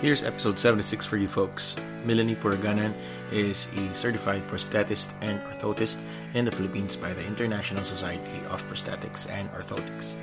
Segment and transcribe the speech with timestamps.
[0.00, 1.76] Here's episode 76 for you folks.
[2.06, 2.94] Melanie Puraganan
[3.30, 5.98] is a certified prosthetist and orthotist
[6.32, 10.16] in the Philippines by the International Society of Prosthetics and Orthotics.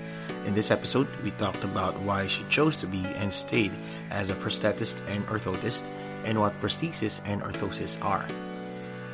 [0.47, 3.71] In this episode, we talked about why she chose to be and stayed
[4.09, 5.83] as a prosthetist and orthotist
[6.25, 8.27] and what prosthesis and orthosis are.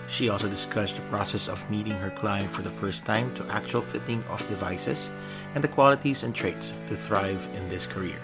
[0.07, 3.81] She also discussed the process of meeting her client for the first time to actual
[3.81, 5.11] fitting of devices
[5.55, 8.19] and the qualities and traits to thrive in this career.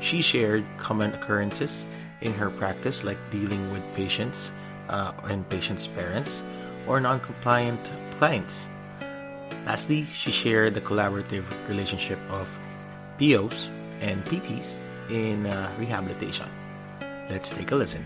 [0.00, 1.86] She shared common occurrences
[2.20, 4.50] in her practice, like dealing with patients
[4.88, 6.42] uh, and patients' parents
[6.86, 7.80] or non compliant
[8.18, 8.66] clients.
[9.64, 12.48] Lastly, she shared the collaborative relationship of
[13.18, 13.68] POs
[14.00, 14.76] and PTs
[15.08, 16.48] in uh, rehabilitation.
[17.30, 18.04] Let's take a listen.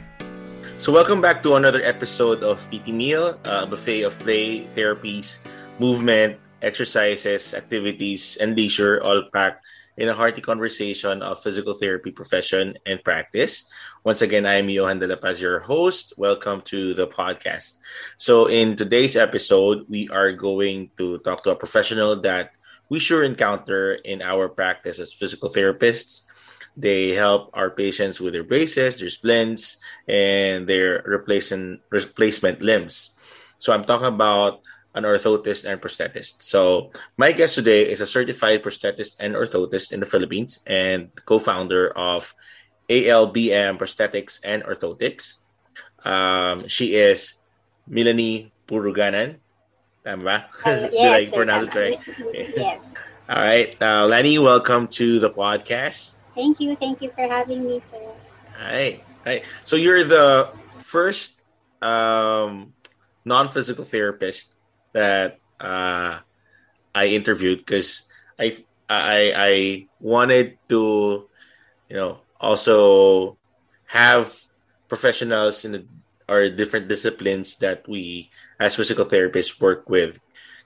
[0.77, 5.39] So, welcome back to another episode of PT Meal, a buffet of play, therapies,
[5.79, 9.65] movement, exercises, activities, and leisure, all packed
[9.99, 13.65] in a hearty conversation of physical therapy profession and practice.
[14.05, 16.15] Once again, I'm Johan De La Paz, your host.
[16.17, 17.83] Welcome to the podcast.
[18.17, 22.53] So, in today's episode, we are going to talk to a professional that
[22.89, 26.23] we sure encounter in our practice as physical therapists.
[26.77, 33.19] They help our patients with their braces, their splints, and their replacement replacement limbs.
[33.59, 34.63] So I'm talking about
[34.95, 36.43] an orthotist and prosthetist.
[36.43, 41.91] So my guest today is a certified prosthetist and orthotist in the Philippines and co-founder
[41.97, 42.35] of
[42.89, 45.39] ALBM Prosthetics and Orthotics.
[46.05, 47.35] Um, she is
[47.87, 49.37] Melanie Puruganan.
[50.05, 50.47] Tama?
[50.65, 52.01] Uh, Did I yes, pronounce it right?
[52.35, 52.81] Yes.
[53.29, 53.77] All right.
[53.83, 56.15] Uh, Lenny, welcome to the podcast.
[56.35, 56.77] Thank you.
[56.77, 58.01] Thank you for having me, sir.
[58.01, 59.05] All right.
[59.05, 59.45] All right.
[59.65, 61.37] So you're the first
[61.83, 62.73] um,
[63.27, 64.55] non-physical therapist
[64.99, 66.19] that uh,
[66.91, 69.53] I interviewed because I I I
[70.03, 70.83] wanted to
[71.87, 73.39] you know also
[73.87, 74.35] have
[74.91, 75.83] professionals in the,
[76.27, 80.19] or different disciplines that we as physical therapists work with.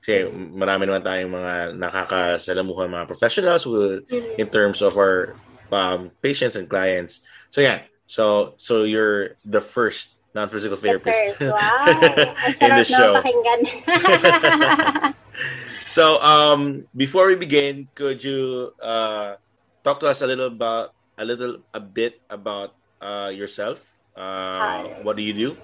[0.03, 5.39] Kasi marami naman tayong mga nakakasalamuhan mga professionals with, in terms of our
[5.71, 7.23] um, patients and clients.
[7.55, 11.41] So yeah, so so you're the first non-physical therapist first.
[11.53, 12.35] Wow.
[12.61, 13.23] In the show.
[15.87, 19.37] So, um, before we begin, could you uh,
[19.85, 22.73] talk to us a little about a little a bit about
[23.03, 23.85] uh, yourself?
[24.17, 25.57] Uh, what do you do?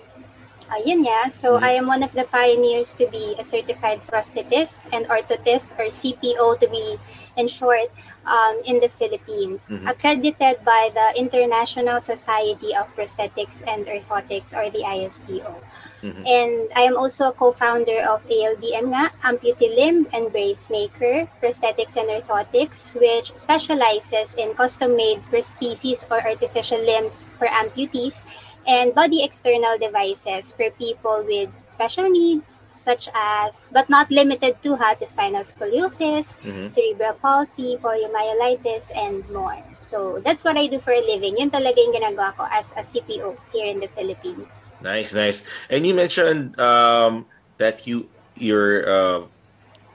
[0.68, 1.32] Ayun yeah.
[1.32, 1.64] So, Mhm.
[1.64, 6.60] I am one of the pioneers to be a certified prosthetist and orthotist or CPO
[6.60, 7.00] to be
[7.40, 7.88] in short
[8.28, 9.64] um, in the Philippines.
[9.68, 9.88] Mhm.
[9.88, 15.56] Accredited by the International Society of Prosthetics and Orthotics or the ISPO.
[15.98, 16.22] Mhm.
[16.22, 21.98] And I am also a co-founder of ALBM nga, Amputee Limb and Brace Maker, Prosthetics
[21.98, 28.22] and Orthotics, which specializes in custom-made prostheses or artificial limbs for amputees
[28.68, 32.57] and body external devices for people with special needs,
[32.88, 36.72] such as, but not limited to, ha, to spinal scoliosis, Mhm.
[36.72, 39.60] cerebral palsy, poliomyelitis, and more.
[39.84, 41.36] So that's what I do for a living.
[41.36, 44.48] Yun talaga yung ginagawa ko as a CPO here in the Philippines.
[44.80, 45.44] Nice, nice.
[45.68, 47.28] And you mentioned um,
[47.60, 48.08] that you
[48.40, 49.20] you're uh,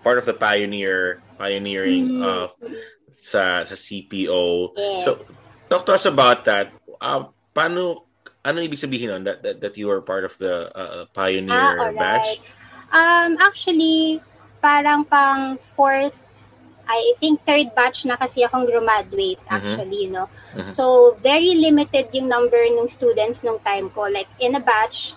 [0.05, 2.21] part of the pioneer pioneering Mhm.
[2.21, 2.47] uh,
[3.17, 4.73] sa sa CPO.
[4.77, 5.07] Yes.
[5.07, 5.17] So,
[5.71, 6.73] talk to us about that.
[7.01, 8.05] Uh, paano
[8.43, 9.23] ano ibig sabihin nun?
[9.23, 11.95] That, that that you are part of the uh, pioneer Ah, alright.
[11.95, 12.29] batch?
[12.93, 14.21] Um, actually,
[14.61, 16.13] parang pang fourth,
[16.85, 19.49] I think third batch na kasi akong graduate Mhm.
[19.49, 20.29] actually, no?
[20.53, 20.71] Mhm.
[20.71, 24.05] So, very limited yung number ng students nung time ko.
[24.05, 25.15] Like, in a batch,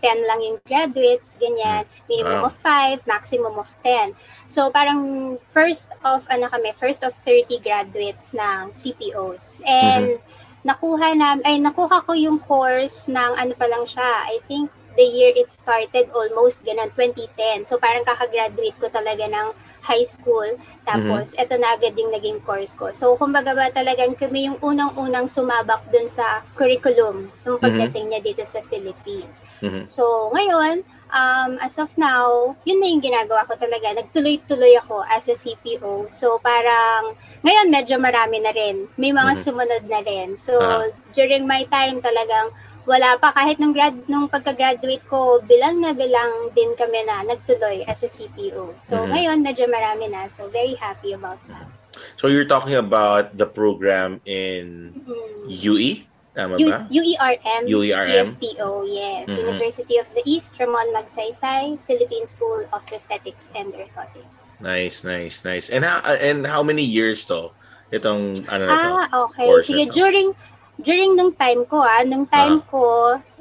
[0.00, 1.82] 10 lang yung graduates, ganyan.
[2.06, 2.48] Minimum Wow.
[2.48, 4.14] of 5, maximum of 10.
[4.48, 9.58] So, parang first of, ano kami, first of 30 graduates ng CPOs.
[9.66, 10.22] And,
[10.62, 15.06] nakuha na, ay, nakuha ko yung course ng, ano pa lang siya, I think, the
[15.06, 17.64] year it started almost ganun, 2010.
[17.70, 19.54] So, parang kakagraduate ko talaga ng
[19.86, 20.58] high school.
[20.82, 22.90] Tapos, eto na agad yung naging course ko.
[22.92, 28.42] So, kumbaga ba talagang kami yung unang-unang sumabak dun sa curriculum nung pagdating niya dito
[28.44, 29.38] sa Philippines.
[29.62, 29.86] Mhm.
[29.88, 33.96] So, ngayon, um, as of now, yun na yung ginagawa ko talaga.
[33.96, 36.10] Nagtuloy-tuloy ako as a CPO.
[36.18, 37.16] So, parang,
[37.46, 38.90] ngayon medyo marami na rin.
[38.98, 39.42] May mga Mhm.
[39.46, 40.36] sumunod na rin.
[40.42, 40.84] So, Ah.
[41.16, 42.52] during my time talagang,
[42.88, 43.36] wala pa.
[43.36, 48.08] Kahit nung, grad, nung pagka-graduate ko, bilang na bilang din kami na nagtuloy as a
[48.08, 48.72] CPO.
[48.88, 49.08] So, Mhm.
[49.12, 50.24] ngayon, medyo marami na.
[50.32, 51.68] So, very happy about that.
[52.16, 55.48] So you're talking about the program in Mhm.
[55.48, 56.06] UE?
[56.38, 56.86] Tama U- ba?
[56.86, 58.26] UERM, UERM?
[58.38, 59.26] PSPO, yes.
[59.26, 59.38] Mhm.
[59.42, 64.54] University of the East, Ramon Magsaysay, Philippine School of Prosthetics and Orthotics.
[64.62, 65.66] Nice, nice, nice.
[65.66, 67.50] And how and how many years to?
[67.90, 68.88] Itong ano na to?
[68.94, 69.46] Ah, okay.
[69.66, 69.94] Sige, to?
[69.94, 70.34] during
[70.78, 72.66] during nung time ko ah, nung time Ah.
[72.66, 72.84] ko,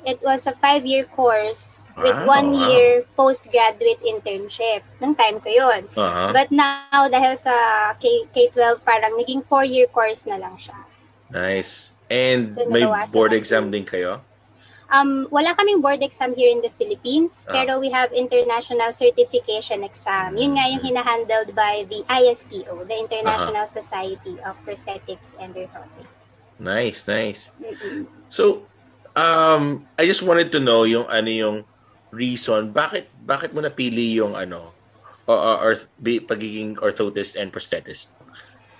[0.03, 2.61] it was a five-year course with Wow, one wow.
[2.69, 4.85] year postgraduate internship.
[4.97, 5.89] Nung time ko yun.
[5.93, 6.29] Aha.
[6.29, 7.53] But now, dahil sa
[7.97, 10.77] K- K-12, parang naging four-year course na lang siya.
[11.29, 11.89] Nice.
[12.07, 14.21] And So, may board exam din kayo?
[14.87, 17.59] Um, wala kaming board exam here in the Philippines, Ah.
[17.59, 20.39] pero we have international certification exam.
[20.39, 26.07] Yun nga yung hinahandled by the ISPO, the International Society of Prosthetics and Orthotics.
[26.59, 27.51] Nice, nice.
[28.29, 28.65] So,
[29.15, 31.57] um, I just wanted to know yung ano yung
[32.09, 34.71] reason bakit bakit mo napili yung ano
[35.27, 38.15] or, or, be- pagiging orthotist and prosthetist.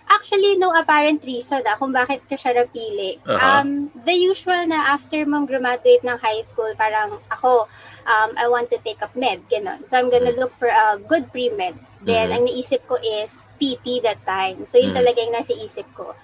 [0.08, 3.20] Actually, no apparent reason ah, kung bakit ko siya napili.
[3.28, 3.60] Aha.
[3.62, 7.68] Um, the usual na after mong graduate ng high school, parang ako,
[8.08, 9.84] um, I want to take up med, gano'n.
[9.84, 11.76] So, I'm gonna look for a good pre-med.
[12.08, 12.34] Then, Mhm.
[12.40, 14.64] ang naisip ko is PT that time.
[14.64, 15.00] So, yun Mhm.
[15.04, 16.16] talaga yung nasa isip ko.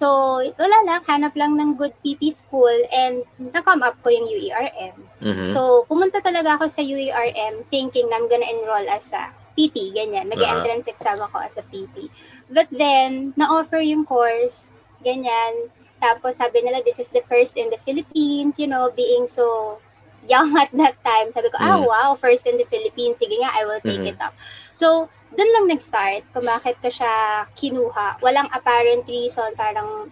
[0.00, 4.96] So, wala lang, hanap lang ng good PT school and na-come up ko yung UERM.
[5.20, 5.52] Mhm.
[5.52, 10.32] So, pumunta talaga ako sa UERM thinking na I'm gonna enroll as a PT, ganyan.
[10.32, 12.08] Mag-entrance exam ako as a PT.
[12.48, 14.72] But then, na-offer yung course,
[15.04, 15.68] ganyan.
[16.00, 19.76] Tapos sabi nila, this is the first in the Philippines, you know, being so
[20.24, 21.32] young at that time.
[21.32, 21.86] Sabi ko, ah, Mhm.
[21.88, 23.16] wow, first in the Philippines.
[23.20, 24.12] Sige nga, I will take Mhm.
[24.16, 24.36] it up.
[24.76, 28.18] So, dun lang nag-start kung bakit ko siya kinuha.
[28.20, 30.10] Walang apparent reason, parang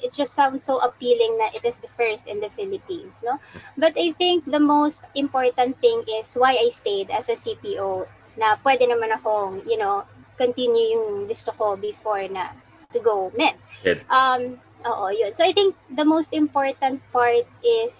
[0.00, 3.36] it just sounds so appealing na it is the first in the Philippines, no?
[3.76, 8.08] But I think the most important thing is why I stayed as a CPO
[8.40, 10.04] na pwede naman akong, you know,
[10.40, 12.56] continue yung gusto ko before na
[12.96, 13.28] to go.
[13.36, 13.60] Med.
[14.08, 14.56] Um,
[14.88, 15.36] oo, yun.
[15.36, 17.92] So I think the most important part is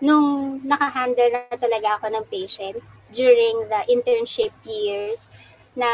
[0.00, 2.76] nung nakahandle na talaga ako ng patient
[3.12, 5.32] during the internship years
[5.76, 5.88] na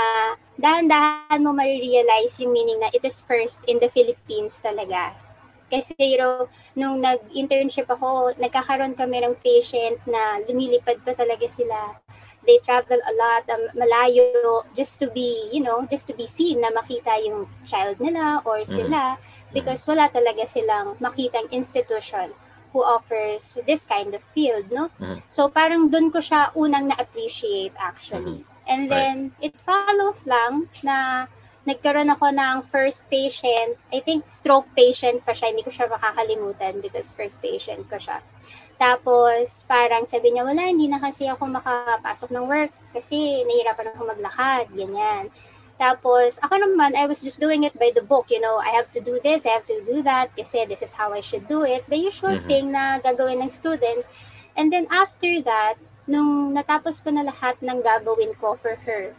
[0.59, 5.15] dahan-dahan mo marirealize yung meaning na it is first in the Philippines talaga.
[5.73, 6.47] Kasi you know,
[6.77, 11.97] nung nag-internship ako, nagkakaroon kami ng patient na lumilipad pa talaga sila.
[12.43, 16.59] They travel a lot, um, malayo, just to be, you know, just to be seen
[16.59, 19.15] na makita yung child nila or sila
[19.55, 22.35] because wala talaga silang makitang institution
[22.73, 24.89] who offers this kind of field, no?
[24.99, 25.21] Mhm.
[25.29, 28.45] So parang doon ko siya unang na-appreciate actually.
[28.65, 31.27] And then it follows lang na
[31.63, 36.83] nagkaroon ako ng first patient, I think stroke patient pa siya, hindi ko siya makakalimutan
[36.83, 38.19] because first patient ko siya.
[38.83, 44.11] Tapos, parang sabi niya, wala, hindi na kasi ako makapasok ng work kasi nahihirapan ako
[44.11, 45.31] maglakad, ganyan.
[45.83, 48.87] Tapos, ako naman, I was just doing it by the book, you know, I have
[48.95, 51.67] to do this, I have to do that, kasi this is how I should do
[51.67, 51.83] it.
[51.91, 52.47] The usual Mhm.
[52.47, 54.07] thing na gagawin ng student.
[54.55, 59.11] And then after that, nung natapos ko na lahat ng gagawin ko for her,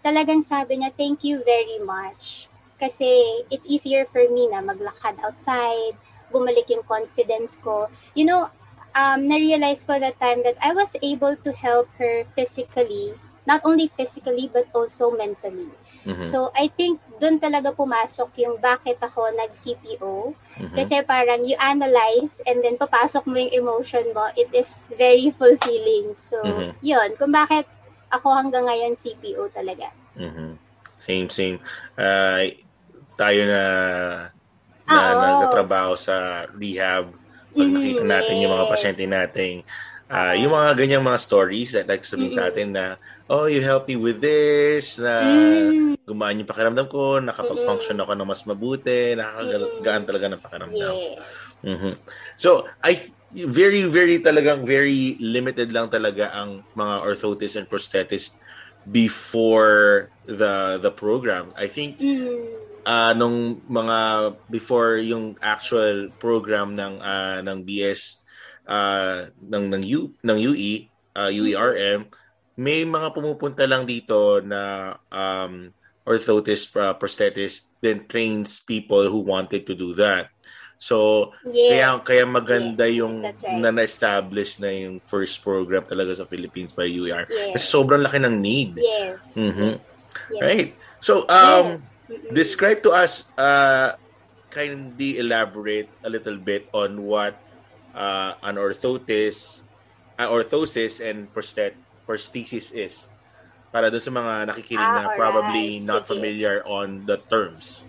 [0.00, 2.48] talagang sabi niya, thank you very much.
[2.80, 5.92] Kasi it's easier for me na maglakad outside,
[6.32, 7.92] bumalik yung confidence ko.
[8.16, 8.48] You know,
[8.96, 13.12] um, na-realize ko that time that I was able to help her physically,
[13.44, 15.68] not only physically but also mentally.
[16.02, 16.34] Mhm.
[16.34, 20.34] So, I think doon talaga pumasok yung bakit ako nag-CPO.
[20.58, 20.74] Mhm.
[20.74, 24.26] Kasi parang you analyze and then papasok mo yung emotion mo.
[24.34, 26.18] It is very fulfilling.
[26.26, 26.68] So, Mhm.
[26.82, 27.08] yun.
[27.14, 27.70] Kung bakit
[28.10, 29.94] ako hanggang ngayon CPO talaga.
[30.18, 30.58] Mhm.
[30.98, 31.56] Same, same.
[31.94, 32.42] Ah,
[33.14, 33.62] tayo na
[34.82, 35.22] na Ah, oo.
[35.22, 37.14] nagtatrabaho sa rehab,
[37.54, 39.62] pag nakita natin yung mga pasyente natin,
[40.12, 40.36] ah, Oo.
[40.36, 42.42] yung mga ganyang mga stories that like sabihin Mhm.
[42.44, 43.00] natin na,
[43.32, 48.28] oh, you help me with this, na Mm, gumaan yung pakiramdam ko, nakapag-function ako ng
[48.28, 50.96] mas mabuti, nakakagaan talaga ng pakiramdam.
[50.98, 51.62] yes.
[51.64, 51.94] Mhm.
[52.36, 58.36] So, I very very talagang very limited lang talaga ang mga orthotists and prosthetists
[58.84, 61.50] before the the program.
[61.56, 63.98] I think Mm, ah nung mga
[64.50, 68.21] before yung actual program ng ah, ng BS
[68.72, 72.08] ah, ng ng U ng UE ah, UERM
[72.56, 75.68] may mga pumupunta lang dito na um
[76.04, 80.28] orthotist uh, prosthetist then trains people who wanted to do that.
[80.82, 81.70] So yes.
[81.70, 83.54] kaya kaya maganda Yes, yung that's right.
[83.62, 87.30] na na-establish na yung first program talaga sa Philippines by UER.
[87.30, 87.70] Kasi Yes.
[87.70, 88.74] sobrang laki ng need.
[88.74, 89.22] Yes.
[89.38, 89.78] Mhm.
[90.34, 90.42] Yes.
[90.42, 90.70] Right.
[90.98, 91.78] So um
[92.10, 92.34] Mm-mm.
[92.34, 93.94] describe to us uh
[94.50, 97.38] kindly elaborate a little bit on what
[97.94, 99.64] uh, an orthotis
[100.18, 101.74] uh, orthosis and prosthet
[102.08, 103.06] prosthesis is
[103.72, 105.16] para doon sa mga nakikinig Ah, na alright.
[105.16, 106.12] probably not Sige.
[106.12, 107.80] familiar on the terms.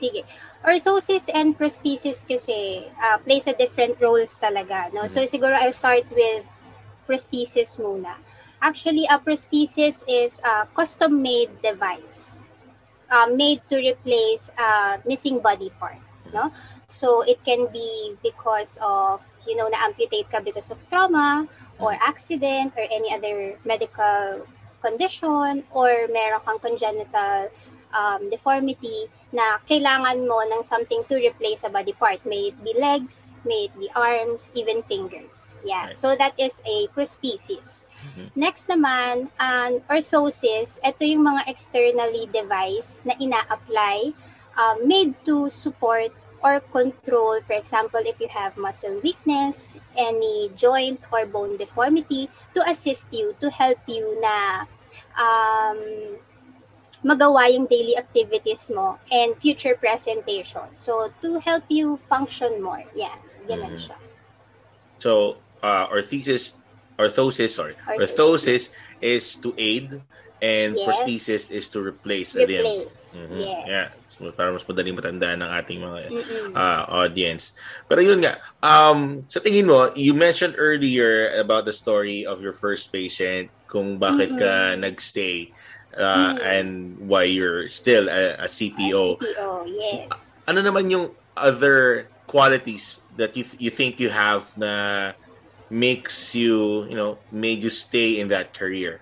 [0.00, 0.24] Sige.
[0.64, 4.88] Orthosis and prosthesis kasi uh, plays a different roles talaga.
[4.96, 5.04] No?
[5.04, 6.48] So siguro I'll start with
[7.04, 8.16] prosthesis muna.
[8.64, 12.40] Actually, a prosthesis is a custom-made device
[13.12, 16.00] uh, made to replace a missing body part.
[16.32, 16.48] No?
[16.94, 21.50] So it can be because of, you know, na-amputate ka because of trauma
[21.82, 24.46] or accident or any other medical
[24.78, 27.50] condition or meron kang congenital
[27.90, 32.22] um, deformity na kailangan mo ng something to replace a body part.
[32.22, 35.58] May it be legs, may it be arms, even fingers.
[35.66, 35.90] Yeah.
[35.90, 36.00] Right.
[36.00, 37.90] So that is a prosthesis.
[38.04, 38.36] Mhm.
[38.36, 44.12] Next naman, an orthosis, ito yung mga externally device na ina-apply
[44.60, 46.12] um, made to support
[46.44, 52.60] or control, for example, if you have muscle weakness, any joint or bone deformity, to
[52.68, 54.68] assist you, to help you na
[55.16, 56.20] um,
[57.00, 60.68] magawa yung daily activities mo and future presentation.
[60.76, 62.84] So, to help you function more.
[62.92, 63.16] Yeah,
[63.48, 63.80] ganun Mhm.
[63.88, 63.98] siya.
[65.00, 66.60] So, uh, orthesis,
[67.00, 68.68] orthosis, sorry, orthosis
[69.00, 69.96] is to aid,
[70.44, 70.84] and Yes.
[70.84, 72.68] prosthesis is to replace a limb.
[72.68, 72.92] Replace.
[73.16, 73.40] Mhm.
[73.40, 73.64] Yes.
[73.64, 73.88] Yeah,
[74.34, 75.98] para mas madaling matandaan ng ating mga
[76.54, 77.52] uh, audience.
[77.88, 82.54] Pero yun nga, um, sa tingin mo, you mentioned earlier about the story of your
[82.54, 85.50] first patient, kung bakit ka nagstay,
[85.98, 86.38] uh, Mhm.
[86.42, 86.68] and
[87.10, 89.18] why you're still a, a CPO.
[89.18, 90.06] CPO, yes.
[90.46, 95.12] Ano naman yung other qualities that you you think you have na
[95.70, 99.00] makes you, you know, made you stay in that career?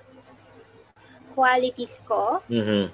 [1.33, 2.93] Qualities ko, Mhm.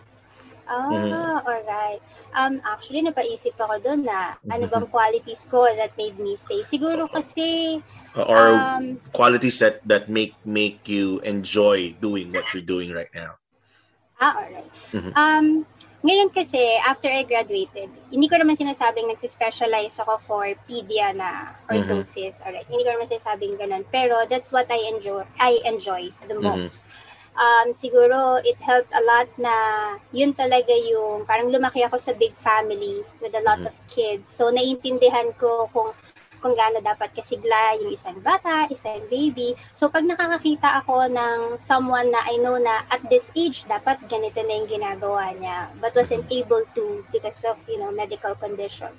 [0.68, 1.48] Ah, Mhm.
[1.48, 2.00] alright.
[2.37, 6.60] Um, actually, napaisip ako doon na ano bang qualities ko that made me stay.
[6.68, 7.80] Siguro kasi,
[8.18, 13.40] Or um, qualities that that make make you enjoy doing what you're doing right now.
[14.20, 14.68] ah, alright.
[14.92, 15.12] Mhm.
[15.14, 15.46] Um,
[16.04, 22.38] ngayon kasi, after I graduated, hindi ko naman sinasabing nagsispecialize ako for pedia na orthosis.
[22.44, 23.82] Alright, hindi ko naman sinasabing ganun.
[23.90, 26.42] Pero that's what I enjoy, I enjoy the Mhm.
[26.44, 26.82] most.
[27.38, 29.54] Um, siguro, it helped a lot na
[30.11, 33.71] yun talaga yung, parang lumaki ako sa big family with a lot Mhm.
[33.71, 34.26] of kids.
[34.26, 35.95] So, naiintindihan ko kung
[36.38, 39.59] kung gaano dapat kasigla yung isang bata, isang baby.
[39.75, 44.38] So, pag nakakakita ako ng someone na I know na at this age, dapat ganito
[44.47, 48.95] na yung ginagawa niya, but wasn't able to because of, you know, medical condition.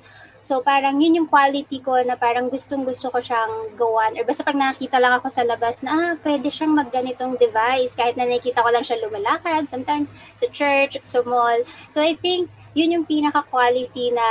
[0.49, 4.17] So, parang yun yung quality ko na parang gustong-gusto ko siyang gawan.
[4.17, 7.93] Or basta pag nakakita lang ako sa labas na, ah, pwede siyang magganitong device.
[7.93, 11.61] Kahit na nakikita ko lang siya lumalakad, sometimes sa church, sa mall.
[11.93, 14.27] So, I think yun yung pinaka-quality na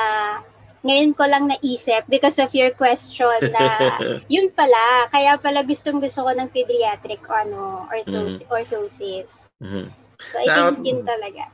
[0.82, 3.78] ngayon ko lang naisip because of your question na
[4.34, 5.06] yun pala.
[5.14, 8.50] Kaya pala gustong-gusto ko ng pediatric ano, ortho- Mhm.
[8.50, 9.46] orthosis.
[9.62, 9.86] Mhm.
[10.34, 11.46] So, I Now, think yun talaga.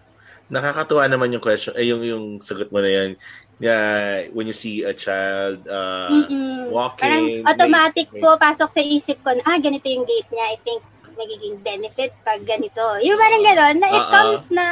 [0.45, 3.11] Nakakatuwa naman yung question, eh, yung, yung sagot mo na yan.
[3.57, 6.69] Yeah, when you see a child uh, Mm-mm.
[6.69, 7.07] walking,
[7.41, 10.47] Parang automatic may- po pasok sa isip ko na, ah, ganito yung gait niya.
[10.49, 10.83] I think
[11.15, 12.83] magiging benefit pag ganito.
[12.99, 14.11] Yung parang gano'n, na it ah.
[14.11, 14.65] comes na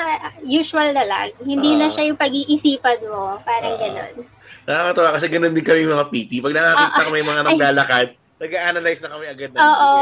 [0.42, 1.30] usual na lang.
[1.38, 1.92] Hindi na Ah.
[1.94, 3.38] siya yung pag-iisipan mo.
[3.40, 3.80] Parang Ah.
[3.80, 4.14] gano'n.
[4.62, 6.38] Nakakatawa kasi ganun din kami mga PT.
[6.38, 7.48] Pag nakakita Ah, kami mga ay.
[7.48, 8.06] naglalakad,
[8.42, 9.92] nag-analyze na kami agad ng Oo.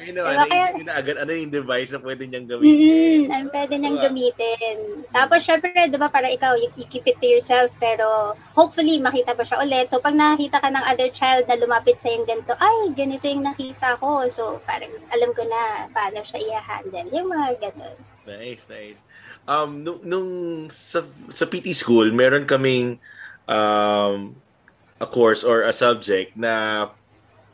[0.00, 0.44] Ngayon naman, Diba?
[0.48, 2.80] Kaya, naisip nyo na agad ano yung device na pwede niyang gamitin.
[2.80, 4.06] mm ang pwede niyang Diba?
[4.08, 4.76] gamitin.
[5.12, 9.36] Tapos, syempre, di ba, para ikaw, you, you keep it to yourself, pero hopefully, makita
[9.36, 9.92] pa siya ulit.
[9.92, 13.44] So, pag nakita ka ng other child na lumapit sa yung ganito, ay, ganito yung
[13.44, 14.24] nakita ko.
[14.32, 17.12] So, parang alam ko na paano siya i-handle.
[17.12, 17.96] Yung mga ganun.
[18.24, 18.96] Nice, nice.
[19.44, 20.30] Um, nung, nung
[20.72, 21.04] sa,
[21.36, 22.96] sa PT school, meron kaming
[23.44, 24.32] um,
[24.96, 26.88] a course or a subject na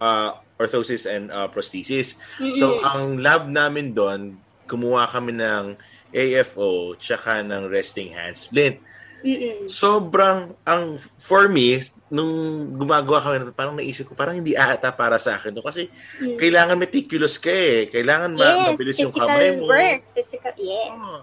[0.00, 2.16] uh, orthosis and uh, prosthesis.
[2.56, 2.84] So, Mm-mm.
[2.84, 5.76] ang lab namin doon, kumuha kami ng
[6.10, 8.80] AFO tsaka ng resting hand splint.
[9.20, 9.68] Mm-mm.
[9.68, 12.32] Sobrang, ang, for me, nung
[12.74, 15.62] gumagawa kami, parang naisip ko, parang hindi ata para sa akin to.
[15.62, 15.86] Kasi
[16.18, 16.36] Mm.
[16.36, 17.86] kailangan meticulous ka eh.
[17.86, 19.70] Kailangan ma- yes, mabilis yung kamay mo.
[19.70, 20.02] work.
[20.16, 20.90] Physical, yes.
[20.90, 21.18] Oo.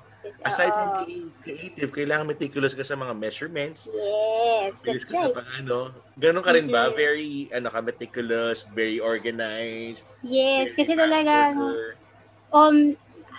[0.47, 3.91] Aside from being creative, kailangan meticulous ka sa mga measurements.
[3.91, 5.61] Yes, that's ka sa right.
[5.61, 5.91] ano.
[6.17, 6.89] Ganun ka rin ba?
[6.91, 6.95] Mhm.
[6.95, 10.07] Very, ano ka, meticulous, very organized.
[10.23, 11.89] Yes, very kasi talagang, worker.
[12.55, 12.77] um,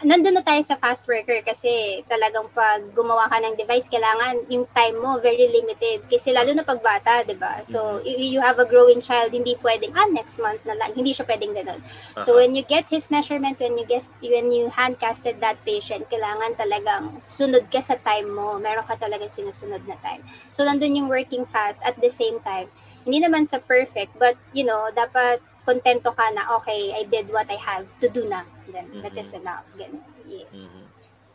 [0.07, 4.63] nandun na tayo sa fast worker kasi talagang pag gumawa ka ng device, kailangan yung
[4.71, 6.07] time mo very limited.
[6.07, 7.63] Kasi lalo na pag bata, di ba?
[7.67, 8.07] So, Mm-hmm.
[8.07, 10.95] y- you have a growing child, hindi pwedeng, ah, next month na lang.
[10.95, 11.81] Hindi siya pwedeng ganun.
[12.23, 12.39] So, Aha.
[12.39, 17.19] when you get his measurement, when you get, when you handcasted that patient, kailangan talagang
[17.27, 18.59] sunod ka sa time mo.
[18.59, 20.23] Meron ka talagang sinusunod na time.
[20.55, 22.71] So, nandun yung working fast at the same time.
[23.03, 27.49] Hindi naman sa perfect, but, you know, dapat kontento ka na, okay, I did what
[27.49, 28.45] I have to do na.
[28.69, 29.65] Then, that is enough.
[29.75, 30.05] Ganun.
[30.29, 30.49] Yes.
[30.53, 30.85] Mhm.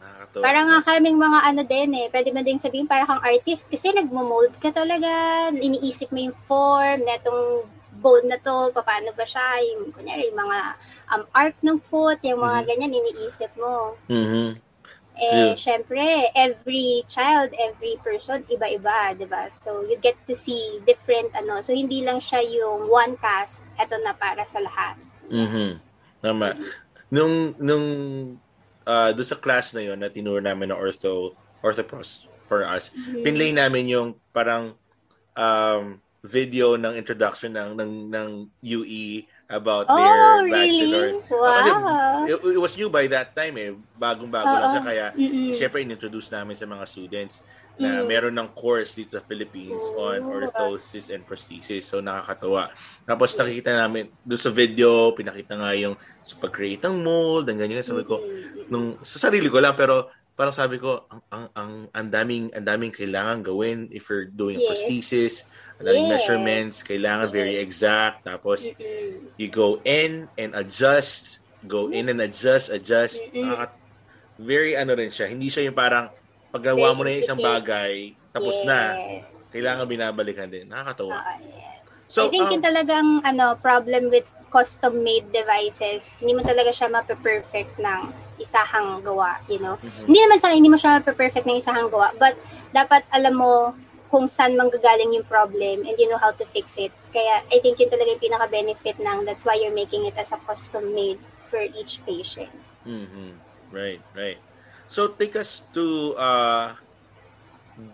[0.04, 0.44] Nakakatawa.
[0.44, 3.90] Parang nga kaming mga ano din eh, pwede mo din sabihin para kang artist kasi
[3.96, 5.10] nagmo-mold ka talaga,
[5.56, 7.66] iniisip mo yung form, netong
[8.04, 10.60] bone na to, paano ba siya, yung kunyari, yung mga
[11.13, 12.68] um, arc ng foot, yung mga Mhm.
[12.68, 13.96] ganyan, iniisip mo.
[14.12, 14.60] Mhm.
[15.13, 15.54] Eh, yeah.
[15.54, 16.02] syempre,
[16.34, 19.46] every child, every person, iba-iba, di ba?
[19.54, 23.94] So, you get to see different, ano, so hindi lang siya yung one cast, eto
[24.02, 24.98] na para sa lahat.
[25.30, 25.72] Mm-hmm.
[26.18, 26.58] Tama.
[27.13, 27.88] Nung, nung,
[28.89, 33.22] uh, doon sa class na yon na tinuro namin ng ortho, orthopros for us, mm-hmm.
[33.22, 34.74] pinlay namin yung parang
[35.38, 38.29] um, video ng introduction ng ng ng
[38.63, 40.51] UE about oh, their really?
[40.55, 41.08] bachelor.
[41.27, 41.51] Wow.
[41.51, 41.70] Kasi
[42.32, 43.75] it, it was new by that time eh.
[44.00, 44.62] Bagong-bago Uh-oh.
[44.63, 47.43] lang siya kaya mm syempre in-introduce namin sa mga students
[47.77, 48.06] na mm.
[48.06, 50.13] meron ng course dito sa Philippines oh.
[50.13, 51.89] on orthosis and prosthesis.
[51.89, 52.70] So nakakatawa.
[53.06, 57.82] Tapos nakikita namin doon sa video, pinakita nga yung sa pag-create ng mold, ang ganyan.
[57.82, 58.22] Sabi ko,
[58.70, 62.65] nung, sa sarili ko lang, pero parang sabi ko, ang ang ang, ang daming ang
[62.65, 64.68] daming kailangan gawin if you're doing yes.
[64.70, 65.34] prosthesis,
[65.77, 66.13] ang daming yes.
[66.18, 67.34] measurements, kailangan yes.
[67.34, 68.25] very exact.
[68.25, 69.34] Tapos mm-hmm.
[69.38, 73.18] you go in and adjust, go in and adjust, adjust.
[73.34, 73.82] Nakaka-
[74.42, 75.30] very ano rin siya.
[75.30, 76.10] Hindi siya yung parang
[76.53, 78.67] pag nawa mo na yung isang bagay, tapos yes.
[78.69, 78.79] na,
[79.50, 80.69] kailangan binabalikan din.
[80.69, 81.17] Nakakatawa.
[81.17, 81.81] Uh, yes.
[82.05, 86.93] So, I think um, yung talagang ano, problem with custom-made devices, hindi mo talaga siya
[86.93, 89.81] ma-perfect ng isahang gawa, you know.
[89.81, 90.05] Mm-hmm.
[90.05, 92.38] Hindi naman sa hindi mo siya perfect ng isahang gawa, but
[92.69, 93.74] dapat alam mo
[94.13, 96.93] kung saan manggagaling yung problem and you know how to fix it.
[97.10, 100.39] Kaya I think yun talaga yung pinaka-benefit ng that's why you're making it as a
[100.45, 101.17] custom-made
[101.50, 102.53] for each patient.
[102.86, 103.41] Mm-hmm.
[103.74, 104.38] Right, right.
[104.94, 106.78] So take us to uh,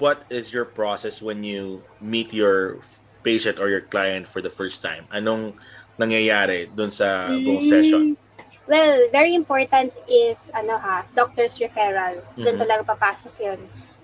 [0.04, 2.84] what is your process when you meet your
[3.24, 5.08] patient or your client for the first time?
[5.08, 5.56] Anong
[5.96, 8.20] nangyayari dun sa buong session?
[8.20, 8.28] Mm,
[8.70, 12.22] Well, very important is ano ha, doctor's referral.
[12.38, 12.62] Doon mm-hmm.
[12.62, 13.58] talaga papasok 'yun.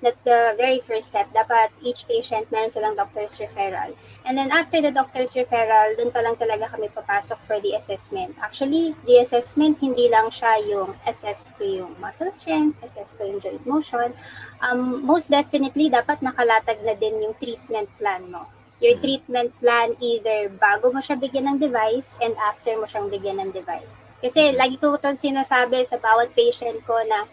[0.05, 1.33] That's the very first step.
[1.33, 3.97] Dapat each patient meron silang doctor's referral.
[4.21, 8.37] And then after the doctor's referral, doon pa lang talaga kami papasok for the assessment.
[8.37, 13.41] Actually, the assessment, hindi lang siya yung assess ko yung muscle strength, assess ko yung
[13.41, 14.13] joint motion.
[14.61, 18.45] Um, most definitely, dapat nakalatag na din yung treatment plan mo.
[18.85, 19.09] Your mm-hmm.
[19.09, 23.57] treatment plan either bago mo siya bigyan ng device and after mo siyang bigyan ng
[23.57, 24.13] device.
[24.21, 27.25] Kasi lagi ko itong sinasabi sa bawat patient ko na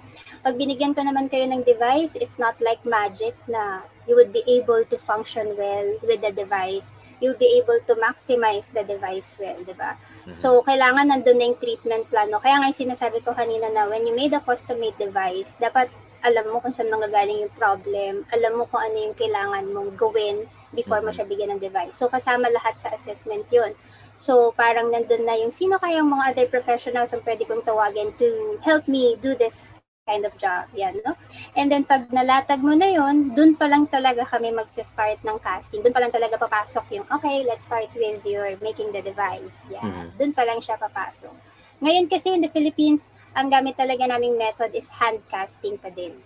[0.42, 4.42] pag binigyan ko naman kayo ng device, it's not like magic na you would be
[4.50, 6.90] able to function well with the device.
[7.22, 9.94] You'll be able to maximize the device well, di ba?
[10.26, 10.35] Mm-hmm.
[10.35, 12.42] So, kailangan nandun na yung treatment plano.
[12.42, 15.87] Kaya nga yung sinasabi ko kanina na when you made a custom-made device, dapat
[16.26, 20.50] alam mo kung saan manggagaling yung problem, alam mo kung ano yung kailangan mong gawin
[20.74, 21.14] before mm-hmm.
[21.14, 21.94] mo siya bigyan ng device.
[21.94, 23.78] So, kasama lahat sa assessment yun.
[24.18, 28.59] So, parang nandun na yung sino kayang mga other professionals ang pwede kong tawagin to
[28.66, 30.66] help me do this kind of job.
[30.74, 31.14] Yan, no?
[31.54, 35.82] And then, pag nalatag mo na yon dun pa lang talaga kami magsa-start ng casting.
[35.82, 39.54] Dun pa lang talaga papasok yung, okay, let's start with your making the device.
[39.70, 39.82] Yan.
[39.86, 40.08] Mm-hmm.
[40.18, 41.34] Dun pa lang siya papasok.
[41.82, 46.18] Ngayon kasi in the Philippines, ang gamit talaga naming method is hand casting pa din.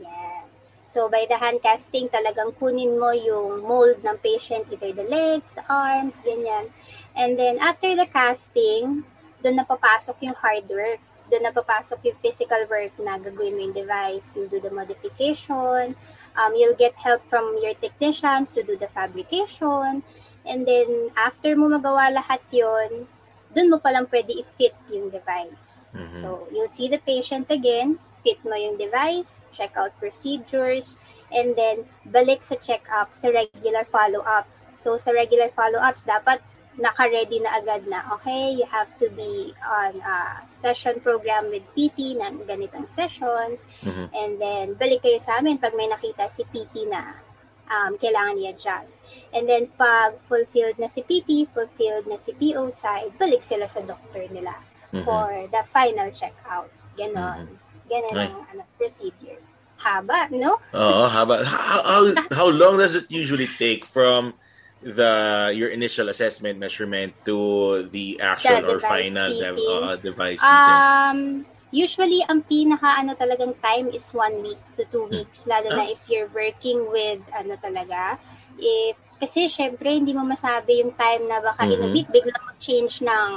[0.00, 0.48] Yan.
[0.88, 5.52] So, by the hand casting, talagang kunin mo yung mold ng patient, either the legs,
[5.52, 6.72] the arms, ganyan.
[7.12, 9.04] And then, after the casting,
[9.44, 11.04] doon na papasok yung hard work.
[11.28, 14.36] Doon na papasok yung physical work na gagawin mo yung device.
[14.36, 15.92] You do the modification.
[16.38, 20.00] Um, you'll get help from your technicians to do the fabrication.
[20.48, 23.04] And then, after mo magawa lahat yon
[23.52, 25.92] doon mo palang pwede i-fit yung device.
[25.96, 26.20] Mm-hmm.
[26.20, 31.00] So, you'll see the patient again, fit mo yung device, check out procedures,
[31.32, 34.72] and then balik sa check-up, sa regular follow-ups.
[34.80, 36.44] So, sa regular follow-ups, dapat
[36.78, 42.14] naka-ready na agad na, okay, you have to be on a session program with PT
[42.14, 43.66] ng ganitong sessions.
[43.82, 44.06] Mm-hmm.
[44.14, 47.18] And then, balik kayo sa amin pag may nakita si PT na
[47.66, 48.94] um, kailangan i-adjust.
[49.34, 53.82] And then, pag fulfilled na si PT, fulfilled na si PO side, balik sila sa
[53.82, 54.54] doctor nila
[54.94, 55.02] mm-hmm.
[55.02, 56.70] for the final check-out.
[56.94, 57.50] Ganon.
[57.50, 57.90] Mm-hmm.
[57.90, 58.30] Ganon right.
[58.30, 59.42] ang ano, procedure.
[59.78, 60.58] Haba, no?
[60.74, 61.46] Oo, haba.
[61.46, 62.02] How, how,
[62.34, 64.34] how long does it usually take from
[64.82, 71.42] the your initial assessment measurement to the actual the or final dev, uh, device um
[71.70, 75.20] usually ang pinaka ano talagang time is one week to two hmm.
[75.20, 75.44] weeks.
[75.44, 78.16] Lalo na if you're working with ano talaga
[78.56, 81.74] if kasi syempre hindi mo masabi yung time na baka mm-hmm.
[81.74, 83.30] in a week biglang mag-change ng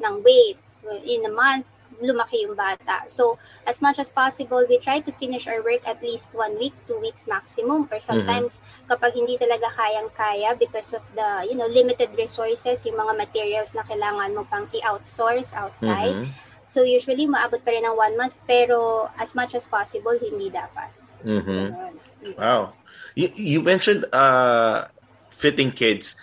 [0.00, 0.58] ng weight
[1.02, 1.66] in a month
[2.00, 3.06] lumaki yung bata.
[3.08, 6.72] So, as much as possible, we try to finish our work at least one week,
[6.88, 7.88] two weeks maximum.
[7.92, 8.88] Or sometimes, mm-hmm.
[8.90, 13.84] kapag hindi talaga kayang-kaya because of the, you know, limited resources, yung mga materials na
[13.84, 16.16] kailangan mo pang i-outsource outside.
[16.24, 16.72] Mm-hmm.
[16.72, 18.34] So, usually, maabot pa rin ng one month.
[18.48, 20.90] Pero, as much as possible, hindi dapat.
[21.24, 22.36] Mm-hmm.
[22.40, 22.72] Wow.
[23.14, 24.88] You, you mentioned uh,
[25.36, 26.16] fitting kids.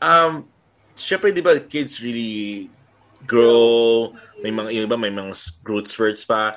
[0.00, 0.48] Um,
[0.96, 2.70] syempre, di ba, kids really
[3.24, 6.56] grow, may mga yung iba may mga growth spurts pa.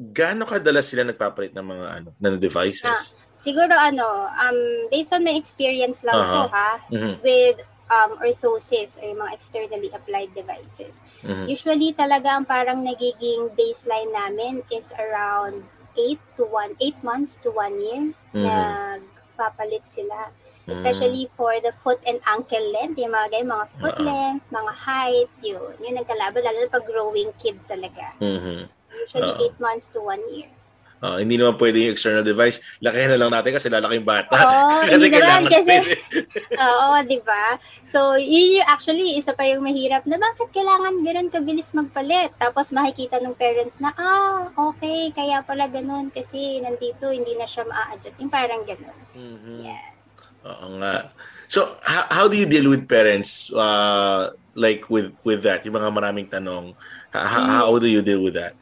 [0.00, 2.88] gaano kadalas sila nagpapalit ng mga ano, ng devices?
[2.88, 3.04] Ah,
[3.36, 6.32] siguro ano, um, based on my experience lang uh-huh.
[6.32, 7.14] po ha, mm-hmm.
[7.22, 7.58] with
[7.90, 11.04] um, orthosis or yung mga externally applied devices.
[11.20, 11.46] Mm-hmm.
[11.50, 15.66] Usually talaga ang parang nagiging baseline namin is around
[15.98, 19.04] 8 to 1, 8 months to 1 year mm-hmm.
[19.40, 20.30] nagpapalit sila.
[20.72, 24.08] Especially for the foot and ankle length, yung mga ganyan, mga foot uh-huh.
[24.08, 25.74] length, mga height, yun.
[25.82, 28.14] Yun ang kalaban, lalo pag growing kid talaga.
[28.22, 28.70] Mm-hmm.
[29.06, 29.54] Usually uh-huh.
[29.58, 30.50] 8 months to 1 year.
[31.00, 32.60] Uh, hindi naman pwede yung external device.
[32.84, 34.36] Lakihan na lang natin kasi lalaki yung bata.
[34.36, 35.74] Oo, kasi hindi naman kasi.
[36.68, 37.56] Oo, di ba?
[37.88, 42.36] So, yun yung actually, isa pa yung mahirap na bakit kailangan ganun kabilis magpalit?
[42.36, 47.64] Tapos makikita ng parents na, ah, okay, kaya pala ganun kasi nandito hindi na siya
[47.64, 48.20] ma-adjust.
[48.20, 49.00] Yung parang ganun.
[49.16, 49.58] Mm-hmm.
[49.64, 49.99] Yeah.
[50.46, 51.12] Oo nga.
[51.50, 55.66] So, how, how do you deal with parents uh, like with with that?
[55.66, 56.78] Yung mga maraming tanong.
[57.10, 57.50] How, mm-hmm.
[57.50, 58.54] how do you deal with that?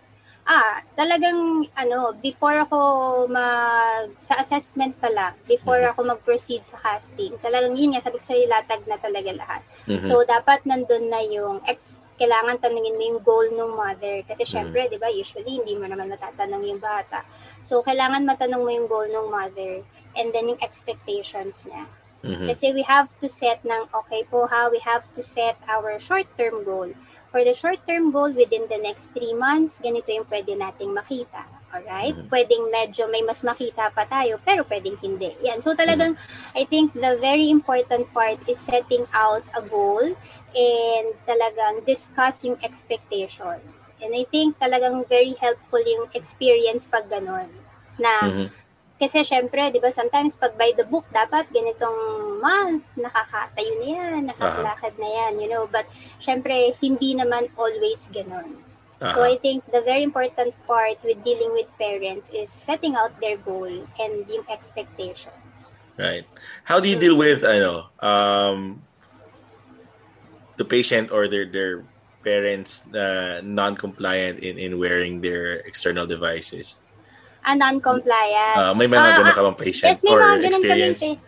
[0.49, 2.81] Ah, talagang ano, before ako
[3.29, 5.93] mag sa assessment pa lang, before mm-hmm.
[5.93, 9.63] ako mag-proceed sa casting, talagang yun nga sabi ko sa latag na talaga lahat.
[9.85, 10.09] Mm-hmm.
[10.09, 14.73] So dapat nandun na yung ex kailangan tanungin mo yung goal ng mother kasi mm-hmm.
[14.73, 17.29] syempre, 'di ba, usually hindi mo naman matatanong yung bata.
[17.61, 19.85] So kailangan matanong mo yung goal ng mother
[20.19, 21.87] and then yung expectations niya.
[22.27, 22.51] Mm-hmm.
[22.51, 26.67] Kasi we have to set ng okay po ha, we have to set our short-term
[26.67, 26.91] goal
[27.29, 31.45] For the short-term goal within the next three months, ganito yung pwede nating makita.
[31.69, 32.17] Alright?
[32.17, 32.33] Mm-hmm.
[32.33, 35.37] Pwedeng medyo may mas makita pa tayo, pero pwedeng hindi.
[35.45, 35.61] Yan.
[35.61, 36.57] So talagang, mm-hmm.
[36.57, 40.09] I think the very important part is setting out a goal
[40.57, 43.69] and talagang discuss yung expectations.
[44.01, 47.53] And I think talagang very helpful yung experience pag ganun.
[48.01, 48.49] Na mm-hmm.
[48.99, 51.95] Kasi syempre, di ba, sometimes pag by the book, dapat ganitong
[52.43, 55.71] month, nakakatayo na yan, nakakalakad na yan, you know.
[55.71, 55.87] But
[56.19, 58.59] syempre, hindi naman always ganun.
[58.99, 59.15] Uh-huh.
[59.15, 63.39] So I think the very important part with dealing with parents is setting out their
[63.39, 65.39] goal and yung expectations.
[65.95, 66.27] Right.
[66.67, 68.83] How do you deal with, ano, um,
[70.59, 71.87] the patient or their, their
[72.27, 76.83] parents uh, non-compliant in, in wearing their external devices?
[77.45, 78.59] Ah, non-compliant.
[78.59, 81.01] Uh, may mga uh, ganun ka bang patient yes, may or mga ganun experience?
[81.01, 81.27] Kami, mm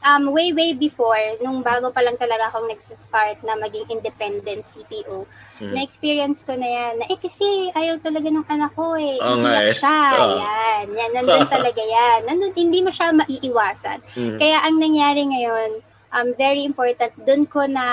[0.00, 5.22] Um, way, way before, nung bago pa lang talaga akong nag-start na maging independent CPO,
[5.62, 5.70] mm.
[5.70, 9.22] na-experience ko na yan, na eh kasi ayaw talaga ng anak ko eh.
[9.22, 9.76] Oh, nga eh.
[9.76, 9.98] siya.
[10.18, 10.34] Oh.
[10.34, 12.18] Yan, yan, nandun talaga yan.
[12.26, 13.98] Nandun, hindi mo siya maiiwasan.
[14.18, 14.38] Mm.
[14.42, 15.70] Kaya ang nangyari ngayon,
[16.12, 17.86] um, very important, doon ko na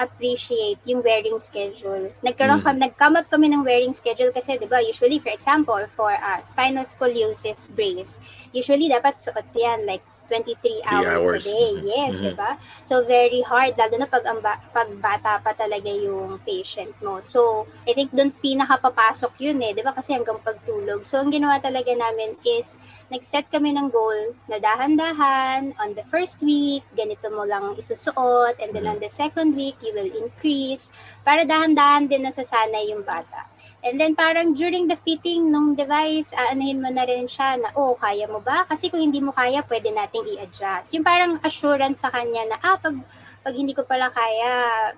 [0.00, 2.12] appreciate yung wearing schedule.
[2.24, 2.66] Nagkaroon mm.
[2.66, 6.40] kami, nag-come up kami ng wearing schedule kasi, di ba, usually, for example, for uh,
[6.48, 8.20] spinal scoliosis brace,
[8.52, 11.70] usually dapat suot yan, like 23 hours, hours, a day.
[11.74, 11.88] Mm-hmm.
[11.88, 12.24] Yes, mm-hmm.
[12.24, 12.50] 'di ba?
[12.88, 17.20] So very hard lalo na pag ba, pag bata pa talaga yung patient mo.
[17.24, 19.92] So, I think doon pinaka papasok 'yun eh, 'di ba?
[19.92, 21.04] Kasi hanggang pagtulog.
[21.04, 22.80] So, ang ginawa talaga namin is
[23.12, 28.72] nag-set kami ng goal na dahan-dahan on the first week, ganito mo lang isusuot and
[28.72, 28.96] then mm-hmm.
[28.96, 30.88] on the second week you will increase
[31.22, 33.53] para dahan-dahan din nasasanay yung bata.
[33.84, 37.92] And then parang during the fitting nung device, aanahin mo na rin siya na, oh,
[38.00, 38.64] kaya mo ba?
[38.64, 40.96] Kasi kung hindi mo kaya, pwede nating i-adjust.
[40.96, 42.96] Yung parang assurance sa kanya na, ah, pag,
[43.44, 44.52] pag hindi ko pala kaya,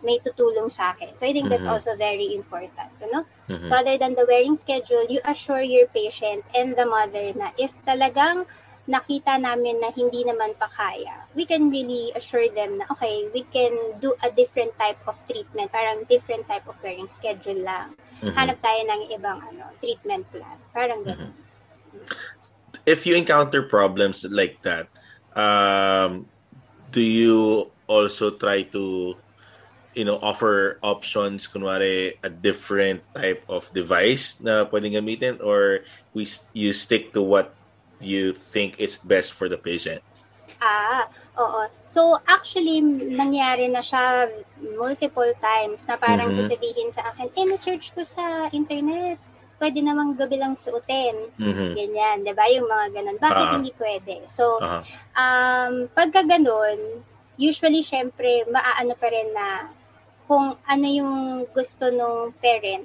[0.06, 1.18] may tutulong sa akin.
[1.18, 1.82] So I think that's mm-hmm.
[1.82, 2.94] also very important.
[3.02, 3.24] You know?
[3.50, 3.68] Mm-hmm.
[3.68, 7.74] So other than the wearing schedule, you assure your patient and the mother na if
[7.82, 8.46] talagang
[8.86, 13.42] nakita namin na hindi naman pa kaya, we can really assure them na, okay, we
[13.50, 17.98] can do a different type of treatment, parang different type of wearing schedule lang.
[18.22, 18.34] Mm-hmm.
[18.38, 20.56] Hanap tayo ng ibang ano, treatment plan.
[20.70, 21.34] Parang ganun.
[21.34, 21.44] Mm-hmm.
[22.86, 24.86] If you encounter problems like that,
[25.34, 26.30] um,
[26.94, 29.18] do you also try to
[29.96, 36.28] you know, offer options, kunwari, a different type of device na pwedeng gamitin or we
[36.52, 37.56] you stick to what
[38.00, 40.02] you think is best for the patient?
[40.60, 41.68] Ah, oo.
[41.84, 42.80] So, actually,
[43.12, 44.28] nangyari na siya
[44.76, 46.48] multiple times na parang mm-hmm.
[46.48, 49.20] sasabihin sa akin, eh, na-search ko sa internet.
[49.56, 51.32] Pwede namang gabi lang suotin.
[51.40, 51.70] Mm-hmm.
[51.76, 52.44] Ganyan, di ba?
[52.48, 53.18] Yung mga ganun.
[53.20, 53.56] Bakit uh-huh.
[53.60, 54.14] hindi pwede?
[54.32, 54.82] So, uh-huh.
[55.16, 57.04] um, pagka ganun,
[57.36, 59.72] usually, syempre, maaano pa rin na
[60.26, 62.84] kung ano yung gusto ng parent,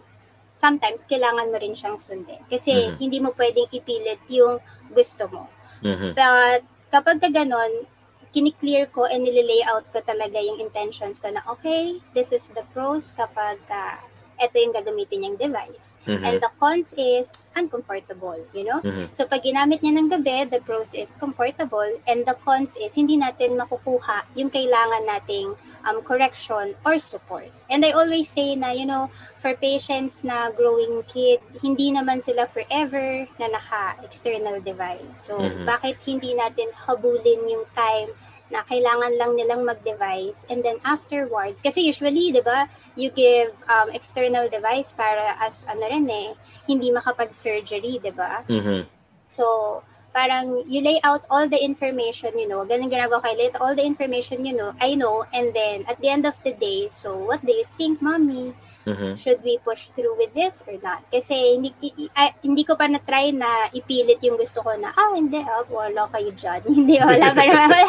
[0.62, 2.40] sometimes kailangan mo rin siyang sundin.
[2.46, 2.98] Kasi mm-hmm.
[3.02, 5.44] hindi mo pwedeng ipilit yung gusto mo.
[5.82, 6.12] Mm-hmm.
[6.14, 6.62] But
[6.94, 7.88] kapag ka ganon,
[8.32, 12.64] kini-clear ko and nililay out ko talaga yung intentions ko na, okay, this is the
[12.72, 14.00] pros kapag uh,
[14.42, 15.94] ito yung gagamitin niyang device.
[16.10, 16.26] Mhm.
[16.26, 18.82] And the cons is uncomfortable, you know?
[18.82, 19.14] Mhm.
[19.14, 23.22] So pag ginamit niya ng gabi, the pros is comfortable and the cons is hindi
[23.22, 25.54] natin makukuha yung kailangan nating
[25.86, 27.50] um, correction or support.
[27.70, 29.10] And I always say na, you know,
[29.42, 35.26] for patients na growing kid, hindi naman sila forever na naka-external device.
[35.26, 35.66] So, Mhm.
[35.66, 38.14] bakit hindi natin habulin yung time
[38.52, 42.68] na kailangan lang nilang mag-device and then afterwards, kasi usually, di ba,
[43.00, 46.36] you give um, external device para as ano rin eh,
[46.68, 48.44] hindi makapag-surgery, di ba?
[48.52, 48.86] Mhm.
[49.32, 49.80] So,
[50.12, 53.84] parang you lay out all the information, you know, ganun ginagawa kayo, lay all the
[53.84, 57.40] information, you know, I know, and then at the end of the day, so what
[57.40, 58.52] do you think, mommy?
[58.82, 59.14] Mhm.
[59.16, 61.06] Should we push through with this or not?
[61.08, 65.14] Kasi hindi, i- i- hindi ko pa na-try na ipilit yung gusto ko na, ah,
[65.14, 66.62] hindi, ah, wala kayo dyan.
[66.82, 67.70] hindi, wala pa naman.
[67.72, 67.88] Wala.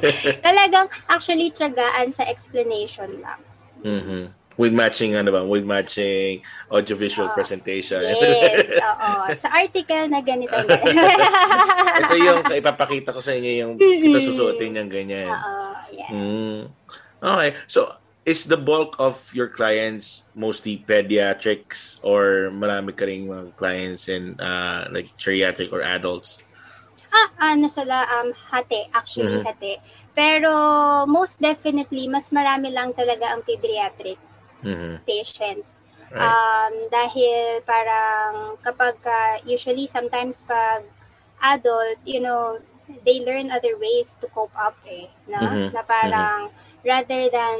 [0.46, 3.40] Talagang actually tiyagaan sa explanation lang.
[3.80, 4.36] Mhm.
[4.54, 5.40] With matching ano ba?
[5.40, 8.04] With matching audiovisual Ah, presentation.
[8.04, 9.12] Yes, oo.
[9.40, 10.52] Sa article na ganito.
[10.52, 14.02] Ito yung ipapakita ko sa inyo yung Mm-mm.
[14.04, 15.32] kita susuotin niyang ganyan.
[15.32, 16.10] Oo, yeah.
[16.12, 16.60] Mm.
[17.16, 17.50] Okay.
[17.64, 17.88] So,
[18.30, 24.38] is the bulk of your clients mostly pediatrics or marami ka ring mga clients in
[24.38, 26.38] uh, like geriatric or adults?
[27.10, 29.42] Ah, ano sila, um, hati, actually Mhm.
[29.42, 29.74] hati.
[30.14, 30.52] Pero
[31.10, 34.18] most definitely, mas marami lang talaga ang pediatric
[34.62, 35.02] Mhm.
[35.02, 35.66] patient.
[36.10, 36.22] Right.
[36.22, 40.86] Um, dahil parang kapag uh, usually sometimes pag
[41.42, 42.58] adult, you know,
[43.06, 45.06] they learn other ways to cope up eh.
[45.30, 45.42] No?
[45.42, 45.74] Mhm.
[45.74, 46.50] Na parang
[46.84, 47.58] rather than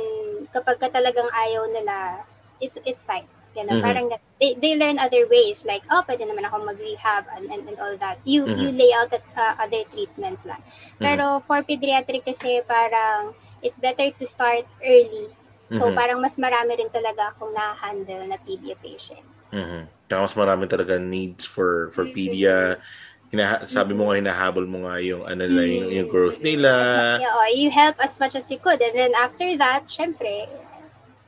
[0.55, 2.25] kapag ka talagang ayaw nila,
[2.61, 3.27] it's it's fine.
[3.51, 3.83] Know, Mhm.
[3.83, 4.07] parang
[4.41, 7.93] they, they learn other ways like, oh, pwede naman ako mag-rehab and, and, and all
[7.99, 8.23] that.
[8.25, 8.57] You Mhm.
[8.57, 10.63] you lay out that, uh, other treatment lang.
[11.03, 15.29] Pero for pediatric kasi parang it's better to start early
[15.71, 15.95] So, Mhm.
[15.95, 19.23] parang mas marami rin talaga akong na-handle na pedia patients.
[19.55, 19.87] Mhm.
[20.11, 22.83] Kaya mas marami talaga needs for for pedia.
[23.31, 26.71] Hinaha- sabi mo nga hinahabol mo nga yung ano nila, yung, yung growth As nila.
[27.23, 28.83] yeah, oh, you help as much as you could.
[28.83, 30.51] And then after that, syempre,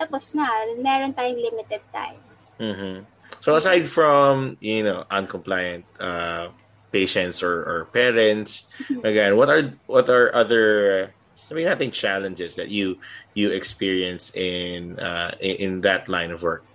[0.03, 0.51] tapos na.
[0.83, 2.19] Meron tayong limited time.
[2.59, 3.07] Mhm.
[3.39, 6.51] So aside from, you know, uncompliant uh,
[6.91, 8.67] patients or, or parents,
[9.07, 12.99] again, what are what are other sabihin natin challenges that you
[13.35, 16.67] you experience in uh, in, in that line of work?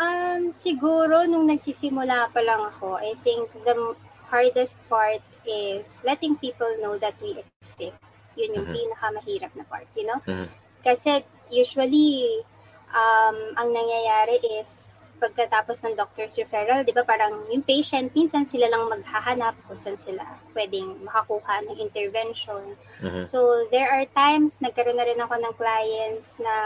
[0.00, 3.76] Um, siguro, nung nagsisimula pa lang ako, I think the
[4.30, 8.14] hardest part is letting people know that we exist.
[8.38, 8.74] Yun yung Mhm.
[8.78, 10.22] pinakamahirap na part, you know?
[10.24, 10.46] Mhm.
[10.86, 12.40] Kasi usually,
[12.94, 14.90] um, ang nangyayari is
[15.20, 20.00] pagkatapos ng doctor's referral, di ba parang yung patient, minsan sila lang maghahanap kung saan
[20.00, 20.24] sila
[20.56, 22.74] pwedeng makakuha ng intervention.
[23.04, 23.28] Mhm.
[23.28, 26.56] So, there are times, nagkaroon na rin ako ng clients na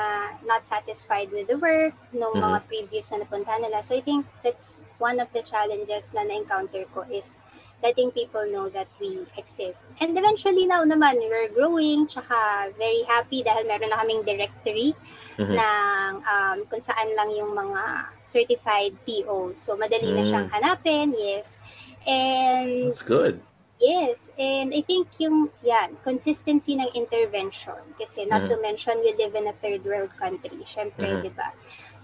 [0.47, 2.47] not satisfied with the work, nung Mhm.
[2.47, 3.83] mga previous na napunta nila.
[3.83, 7.44] So, I think that's one of the challenges na na-encounter ko is
[7.85, 9.85] letting people know that we exist.
[10.01, 14.97] And eventually now naman, we're growing, tsaka very happy dahil meron na kaming directory
[15.37, 15.53] Mhm.
[15.53, 19.53] ng um, kung saan lang yung mga certified PO.
[19.53, 20.29] So, madali na Mm.
[20.33, 21.61] siyang hanapin, yes.
[22.09, 23.45] And That's good.
[23.83, 27.77] Yes, and I think yung, yan, consistency ng intervention.
[28.01, 28.49] Kasi not Mhm.
[28.49, 31.27] to mention, we live in a third world country, syempre, Mhm.
[31.27, 31.53] di ba?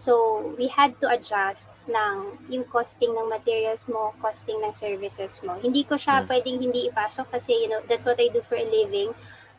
[0.00, 5.60] So, we had to adjust ng yung costing ng materials mo, costing ng services mo.
[5.60, 6.28] Hindi ko siya Mhm.
[6.32, 9.12] pwedeng hindi ipasok kasi, you know, that's what I do for a living.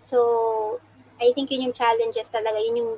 [0.10, 0.18] So,
[1.22, 2.94] I think yun yung challenges talaga, yun yung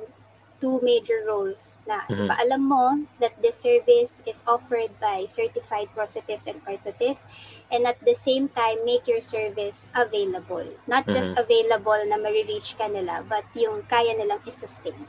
[0.56, 2.24] two major roles na Mhm.
[2.24, 7.28] ipaalam mo that this service is offered by certified prosthetist and orthotist
[7.68, 10.64] and at the same time make your service available.
[10.88, 11.44] Not just Mhm.
[11.44, 15.04] available na marireach ka nila, but yung kaya nilang i-sustain.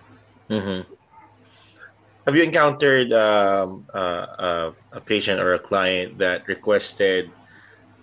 [0.51, 0.83] Mhm.
[2.25, 7.29] Have you encountered um, uh, uh, a patient or a client that requested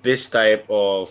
[0.03, 1.11] this type of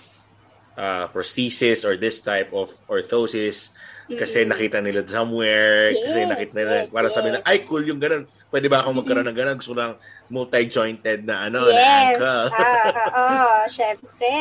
[0.80, 3.76] uh, prosthesis or this type of orthosis
[4.12, 7.48] kasi nakita nila somewhere, kasi Yes, nakita nila, yes, para sabi na, yes.
[7.48, 8.28] ay cool yung ganun.
[8.52, 9.56] Pwede ba akong magkaroon ng ganun?
[9.56, 9.96] Gusto lang
[10.28, 12.48] multi-jointed na ano, na yes, ankle.
[12.52, 12.88] ah,
[13.24, 14.36] oo, syempre.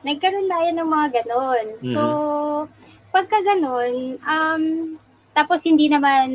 [0.00, 1.66] Nagkaroon tayo ng mga ganon.
[1.92, 2.02] So,
[3.12, 4.62] pagka ganon, um,
[5.36, 6.32] tapos hindi naman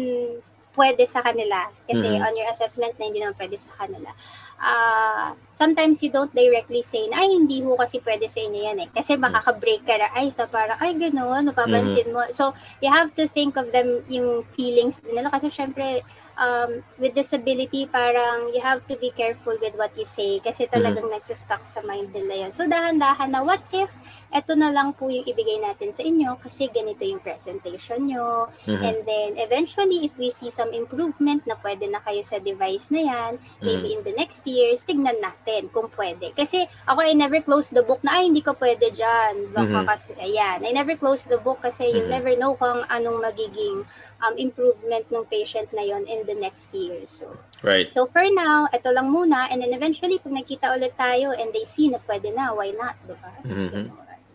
[0.78, 2.22] pwede sa kanila kasi Mhm.
[2.22, 4.14] on your assessment na hindi naman pwede sa kanila.
[4.58, 8.78] Ah, sometimes you don't directly say na, ay, hindi mo kasi pwede sa inyo yan
[8.86, 8.90] eh.
[8.90, 12.26] Kasi makaka-break ka na, ay, sa parang, ay, gano'n, napapansin mo.
[12.34, 15.30] So, you have to think of them, yung feelings nila.
[15.30, 16.02] Kasi syempre,
[16.38, 21.10] um, with disability, parang you have to be careful with what you say kasi talagang
[21.10, 21.18] mm-hmm.
[21.18, 22.52] nagsistuck sa mind nila yan.
[22.54, 23.90] So, dahan-dahan na, what if
[24.28, 28.52] eto na lang po yung ibigay natin sa inyo kasi ganito yung presentation nyo.
[28.68, 28.84] Mm-hmm.
[28.84, 33.02] And then, eventually, if we see some improvement na pwede na kayo sa device na
[33.08, 33.64] yan, mm-hmm.
[33.64, 36.36] maybe in the next years, tignan natin kung pwede.
[36.36, 39.56] Kasi ako, I never close the book na, ay, hindi ko pwede dyan.
[39.56, 39.88] Baka mm-hmm.
[39.88, 40.60] kasi, ayan.
[40.68, 41.98] I never close the book kasi mm-hmm.
[41.98, 43.88] you never know kung anong magiging
[44.22, 47.06] um, improvement ng patient na yon in the next year.
[47.06, 47.30] So,
[47.62, 47.90] right.
[47.92, 49.50] So, for now, ito lang muna.
[49.52, 52.98] And then eventually, pag nakita ulit tayo and they see na pwede na, why not?
[53.06, 53.32] Diba?
[53.46, 53.86] Mm-hmm.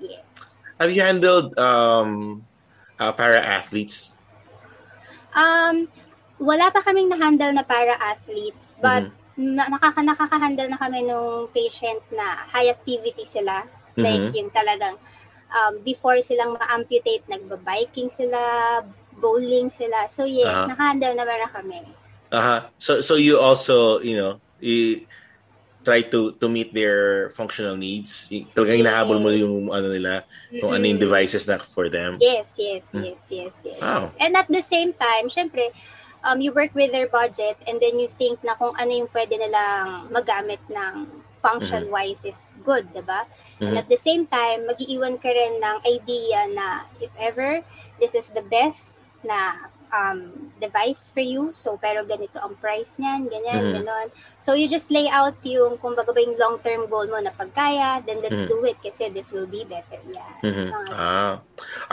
[0.03, 0.25] yes.
[0.79, 2.43] Have you handled um,
[2.99, 4.15] uh, para-athletes?
[5.35, 5.89] Um,
[6.43, 8.79] wala pa kaming na-handle na para-athletes.
[8.83, 9.55] But, mm-hmm.
[9.59, 13.67] na, nakaka nakaka-handle na kami nung patient na high activity sila.
[13.95, 14.03] Mm-hmm.
[14.03, 14.97] Like, yung talagang
[15.53, 18.41] um, before silang ma-amputate, nagba-biking sila,
[19.23, 20.11] bowling sila.
[20.11, 20.75] So yes, uh-huh.
[20.75, 21.79] naka-handle na na kami.
[22.35, 22.61] Uh-huh.
[22.83, 25.07] So so you also, you know, you
[25.83, 28.31] try to to meet their functional needs.
[28.55, 28.83] Talagang yes.
[28.87, 30.75] hinahabol mo yung ano nila, kung mm-hmm.
[30.79, 32.19] ano yung devices na for them.
[32.23, 33.03] Yes, yes, mm.
[33.03, 33.81] yes, yes, yes.
[33.83, 34.11] Wow.
[34.19, 35.71] And at the same time, syempre,
[36.23, 39.35] um, you work with their budget and then you think na kung ano yung pwede
[39.35, 41.11] nilang magamit ng
[41.43, 42.31] function-wise mm-hmm.
[42.31, 43.27] is good, di ba?
[43.59, 43.67] Mm-hmm.
[43.67, 47.67] And at the same time, mag-iiwan ka rin ng idea na if ever
[47.99, 51.55] this is the best na um, device for you.
[51.61, 53.75] So, pero ganito ang price niyan, ganyan, mm-hmm.
[53.85, 54.09] ganon.
[54.41, 58.25] So, you just lay out yung, kumbaga ba yung long-term goal mo na pagkaya, then
[58.25, 58.51] let's mm-hmm.
[58.51, 60.01] do it kasi this will be better.
[60.09, 60.33] Yeah.
[60.43, 60.69] Mm-hmm.
[60.73, 61.33] Uh, ah.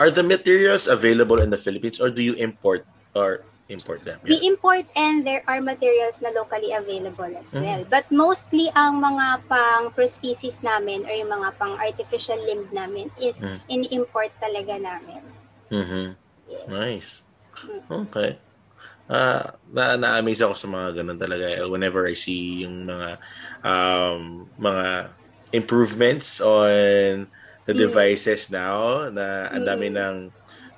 [0.00, 4.18] Are the materials available in the Philippines or do you import or import them?
[4.24, 4.40] Yeah.
[4.40, 7.62] We import and there are materials na locally available as mm-hmm.
[7.62, 7.82] well.
[7.86, 13.38] But mostly ang mga pang prosthesis namin or yung mga pang artificial limb namin is
[13.38, 13.60] mm-hmm.
[13.68, 15.22] in-import talaga namin.
[15.70, 16.06] Mm-hmm.
[16.68, 17.22] Nice.
[17.90, 18.38] Okay.
[19.10, 19.42] Uh,
[19.74, 23.18] na na-amaze ako sa mga ganun talaga whenever I see yung mga
[23.66, 25.10] um, mga
[25.50, 27.26] improvements on
[27.66, 27.82] the mm.
[27.90, 29.96] devices now na ang dami mm.
[29.98, 30.16] ng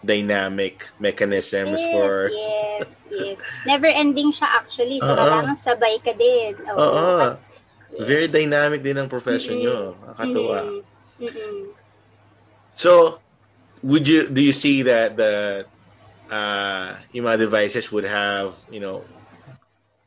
[0.03, 3.37] dynamic mechanisms yes, for yes yes
[3.69, 5.23] never ending siya actually so uh-huh.
[5.23, 7.39] kailangan sabay ka din oo uh-huh.
[7.95, 8.03] yes.
[8.03, 9.95] very dynamic din ang profession mm-hmm.
[9.95, 10.59] nyo nakakatuwa.
[11.23, 11.59] Mm-hmm.
[12.75, 13.22] so
[13.83, 15.67] would you do you see that the
[16.31, 19.05] uh, mga devices would have you know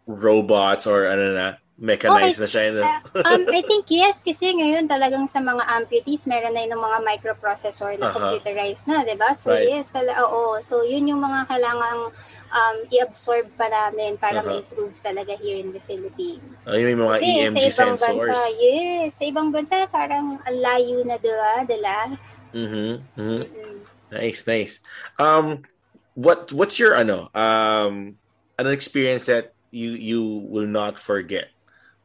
[0.07, 2.71] robots or ano na mechanized okay.
[2.71, 3.01] na siya.
[3.19, 7.03] uh, um, I think yes, kasi ngayon talagang sa mga amputees, meron na yung mga
[7.03, 8.15] microprocessor na uh-huh.
[8.15, 9.35] computerized na, di ba?
[9.35, 9.67] So right.
[9.67, 10.55] yes, tala, oo.
[10.63, 12.15] So yun yung mga kailangang
[12.55, 14.63] um, i-absorb pa namin para uh-huh.
[14.63, 16.63] ma-improve talaga here in the Philippines.
[16.63, 18.39] Oh, yung mga kasi EMG sa ibang sensors.
[18.39, 22.15] Bansa, yes, sa ibang bansa parang ang layo na diba, dala.
[22.55, 23.19] Mm-hmm.
[23.19, 23.43] mm-hmm.
[23.43, 23.77] mm-hmm.
[24.15, 24.79] Nice, nice.
[25.19, 25.67] Um,
[26.15, 28.15] what what's your ano um
[28.55, 31.51] an experience that you you will not forget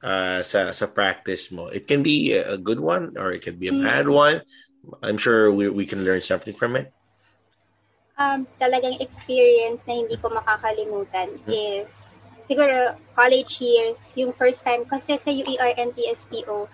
[0.03, 1.71] uh sa sa practice mo?
[1.71, 3.87] It can be a good one or it can be a mm-hmm.
[3.87, 4.43] bad one.
[5.07, 6.91] I'm sure we we can learn something from it.
[8.21, 11.87] Um, talagang experience na hindi ko makakalimutan mm-hmm.
[11.87, 11.89] is
[12.51, 16.67] siguro college years, yung first time kasi sa UER and PSPO,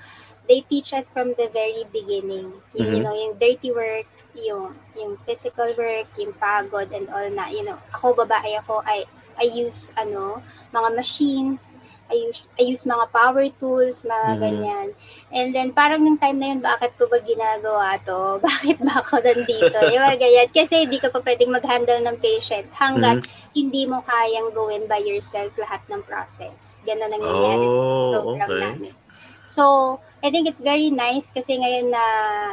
[0.48, 2.54] they teach us from the very beginning.
[2.74, 2.94] Yung, mm-hmm.
[2.94, 4.06] You know, yung dirty work,
[4.36, 9.04] yung yung physical work, yung pagod and all na, you know, ako babae ako, I
[9.36, 10.40] I use ano,
[10.72, 14.42] mga machines, I use, I use mga power tools, mga mm-hmm.
[14.42, 14.88] ganyan.
[15.34, 18.38] And then, parang yung time na yun, bakit ko ba ginagawa to?
[18.46, 19.74] Bakit ba ako nandito?
[19.90, 20.48] yung mga ganyan.
[20.54, 23.50] Kasi hindi ka pa pwedeng mag-handle ng patient hanggat mm-hmm.
[23.58, 26.78] hindi mo kayang gawin by yourself lahat ng process.
[26.86, 28.62] Ganun ang nangyayari oh, program okay.
[28.62, 28.92] namin.
[29.50, 32.04] So, I think it's very nice kasi ngayon na,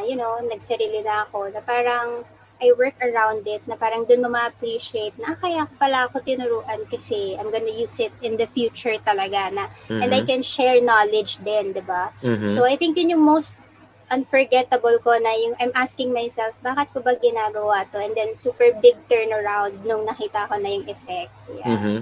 [0.04, 2.28] you know, nagsarili na ako na parang
[2.63, 6.88] I work around it na parang dun mo ma-appreciate na ah, kaya pala ako tinuruan
[6.88, 9.99] kasi I'm gonna use it in the future talaga na mm-hmm.
[9.99, 10.32] and I mm-hmm.
[10.32, 12.15] can share knowledge din, di ba?
[12.23, 12.56] Mm-hmm.
[12.56, 13.60] So I think yun yung most
[14.08, 17.99] unforgettable ko na yung I'm asking myself, bakit ko ba ginagawa to?
[17.99, 21.34] And then super big turnaround nung nakita ko na yung effect.
[21.52, 21.67] Yeah.
[21.67, 21.97] Mm-hmm.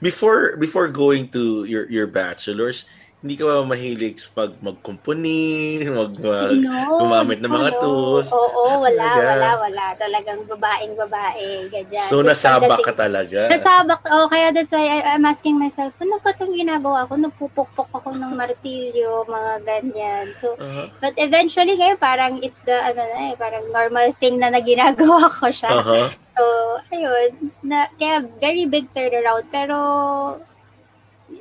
[0.00, 2.86] Before before going to your your bachelor's,
[3.24, 7.80] hindi ka ba mahilig pag magkumpuni, mag, mag no, gumamit ng mga no.
[7.80, 8.28] tools?
[8.28, 9.24] Oo, wala, talaga.
[9.32, 9.84] wala, wala.
[9.96, 12.08] Talagang babaeng babae, ganyan.
[12.12, 13.48] So, nasabak ka talaga?
[13.48, 17.16] Nasabak, oh, kaya that's why I, I'm asking myself, ano ba itong ginagawa ko?
[17.16, 20.36] Nagpupukpok ako ng martilyo, mga ganyan.
[20.44, 20.92] So, uh-huh.
[21.00, 25.48] but eventually, ngayon, parang it's the, ano na eh, parang normal thing na naginagawa ko
[25.48, 25.72] siya.
[25.72, 26.06] Uh-huh.
[26.36, 26.44] So,
[26.92, 29.76] ayun, na, kaya very big turnaround, pero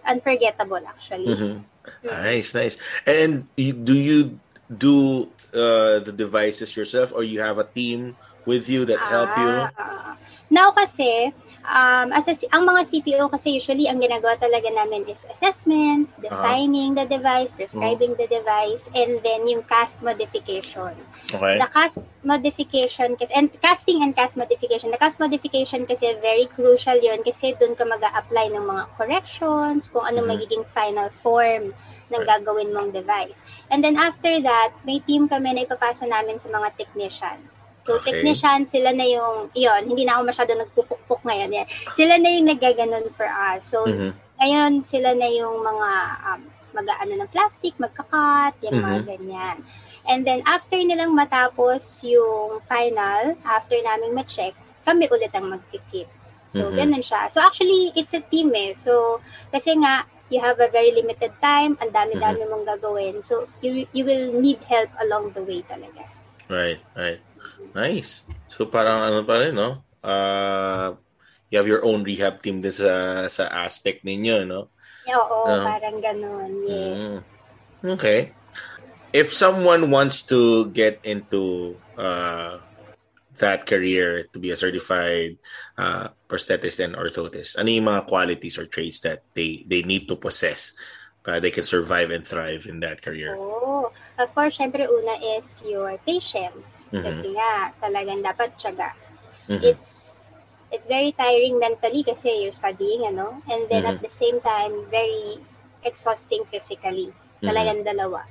[0.06, 1.28] unforgettable actually.
[1.28, 1.65] Mm-hmm.
[2.06, 2.78] Nice, nice.
[3.06, 4.39] And do you
[4.70, 9.51] do uh, the devices yourself or you have a team with you that help you?
[9.78, 10.18] Ah,
[10.49, 11.34] now kasi,
[11.68, 16.30] um, as a, ang mga CPO kasi usually ang ginagawa talaga namin is assessment, Uh-huh.
[16.30, 20.93] designing the device, prescribing the device, and then yung cast modification.
[21.32, 21.57] Okay.
[21.57, 24.91] The cast modification kasi and casting and cast modification.
[24.91, 30.05] The cast modification kasi very crucial 'yon kasi doon ka mag-a-apply ng mga corrections, kung
[30.05, 30.30] ano Mhm.
[30.30, 31.72] magiging final form
[32.11, 33.41] ng gagawin mong device.
[33.74, 37.49] And then after that, may team kami na ipapasa namin sa mga technicians.
[37.86, 38.18] So, Okay.
[38.18, 41.54] technician, sila na yung, yon hindi na ako masyado nagpupukpuk ngayon.
[41.54, 41.68] Yan.
[41.94, 43.62] Sila na yung naggaganon for us.
[43.70, 44.10] So, Mhm.
[44.42, 45.90] ngayon, sila na yung mga
[46.34, 46.42] um,
[46.74, 49.08] mag-ano ng plastic, magkakat, yung mga Mhm.
[49.08, 49.58] ganyan.
[50.10, 56.10] And then, after nilang matapos yung final, after namin ma-check, kami ulit ang mag-fit.
[56.50, 56.78] So, Mhm.
[56.78, 57.30] ganun siya.
[57.30, 58.74] So, actually, it's a team eh.
[58.82, 59.22] So,
[59.54, 62.50] kasi nga, you have a very limited time, ang dami-dami Mm-hmm.
[62.50, 63.16] mong gagawin.
[63.22, 66.02] So, you you will need help along the way talaga.
[66.50, 67.18] Right, right.
[67.76, 68.23] Nice.
[68.47, 69.84] So parang ano pa rin, no?
[69.99, 70.95] Uh,
[71.51, 74.71] you have your own rehab team din sa, sa aspect ninyo, no?
[75.05, 75.76] Oo, Ah.
[75.76, 76.51] parang ganun.
[76.65, 76.95] Yes.
[76.97, 77.17] Mm.
[77.99, 78.32] Okay.
[79.11, 82.59] If someone wants to get into uh,
[83.39, 85.38] that career to be a certified
[85.78, 90.15] uh, prosthetist and orthotist, ano yung mga qualities or traits that they they need to
[90.19, 90.76] possess
[91.23, 93.39] para they can survive and thrive in that career?
[93.39, 93.88] Oo.
[94.19, 96.74] Of course, syempre una is your patience.
[96.96, 97.04] Mhm.
[97.04, 97.52] Kasi nga,
[97.84, 98.89] talagang dapat tiyaga.
[99.52, 99.62] Mhm.
[99.68, 99.91] It's
[100.72, 103.39] it's very tiring mentally kasi you're studying, ano?
[103.52, 103.91] And then Mhm.
[103.96, 105.39] at the same time, very
[105.84, 107.12] exhausting physically.
[107.43, 107.48] Mhm.
[107.52, 108.24] Talagang dalawa.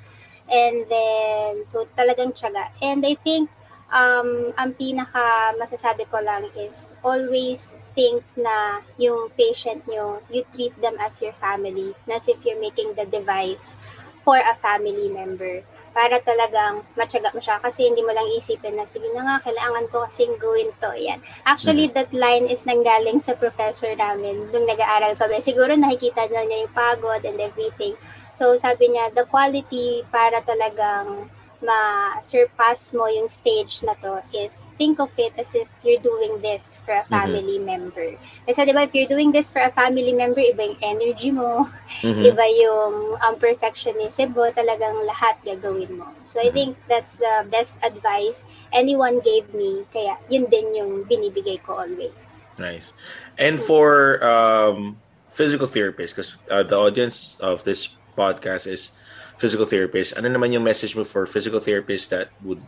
[0.45, 2.69] And then, so talagang tiyaga.
[2.85, 3.49] And I think,
[3.89, 10.75] um, ang pinaka masasabi ko lang is always think na yung patient nyo, you treat
[10.85, 11.97] them as your family.
[12.11, 13.81] As if you're making the device
[14.21, 15.65] for a family member.
[15.95, 19.87] Para talagang matyaga mo siya kasi hindi mo lang isipin na sige na nga, kailangan
[19.95, 20.91] ko kasing gawin to.
[20.99, 21.23] Yan.
[21.47, 25.39] Actually, that line is nanggaling sa professor namin nung nag-aaral kami.
[25.39, 27.95] Siguro nakikita na niya yung pagod and everything.
[28.35, 31.31] So, sabi niya, the quality para talagang
[31.65, 36.85] ma-surpass mo yung stage na to is think of it as if you're doing this
[36.85, 38.15] for a family member.
[38.45, 41.65] Kasi di ba, if you're doing this for a family member, iba yung energy mo,
[42.05, 42.23] Mhm.
[42.31, 46.07] iba yung um, perfectionism mo, talagang lahat gagawin mo.
[46.29, 48.45] So, I think that's the best advice
[48.75, 49.89] anyone gave me.
[49.89, 52.13] Kaya, yun din yung binibigay ko always.
[52.59, 52.93] Nice.
[53.39, 54.99] And for um,
[55.33, 57.89] physical therapists, because uh, the audience of this
[58.19, 58.91] podcast is
[59.39, 62.63] physical therapists, ano naman yung message mo for physical therapists that would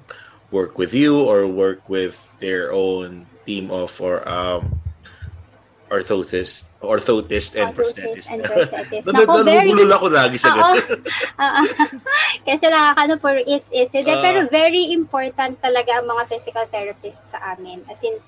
[0.50, 4.78] work with you or work with their own team of or um,
[5.90, 8.26] orthotist, orthotist and prosthetist?
[8.30, 9.06] and prosthetist.
[9.06, 10.82] Nako, very- ako lagi sa ganun.
[12.46, 14.22] Kasi nakakano for is is Ah.
[14.22, 17.86] pero very important talaga ang mga physical therapists sa amin.
[17.86, 18.18] As in,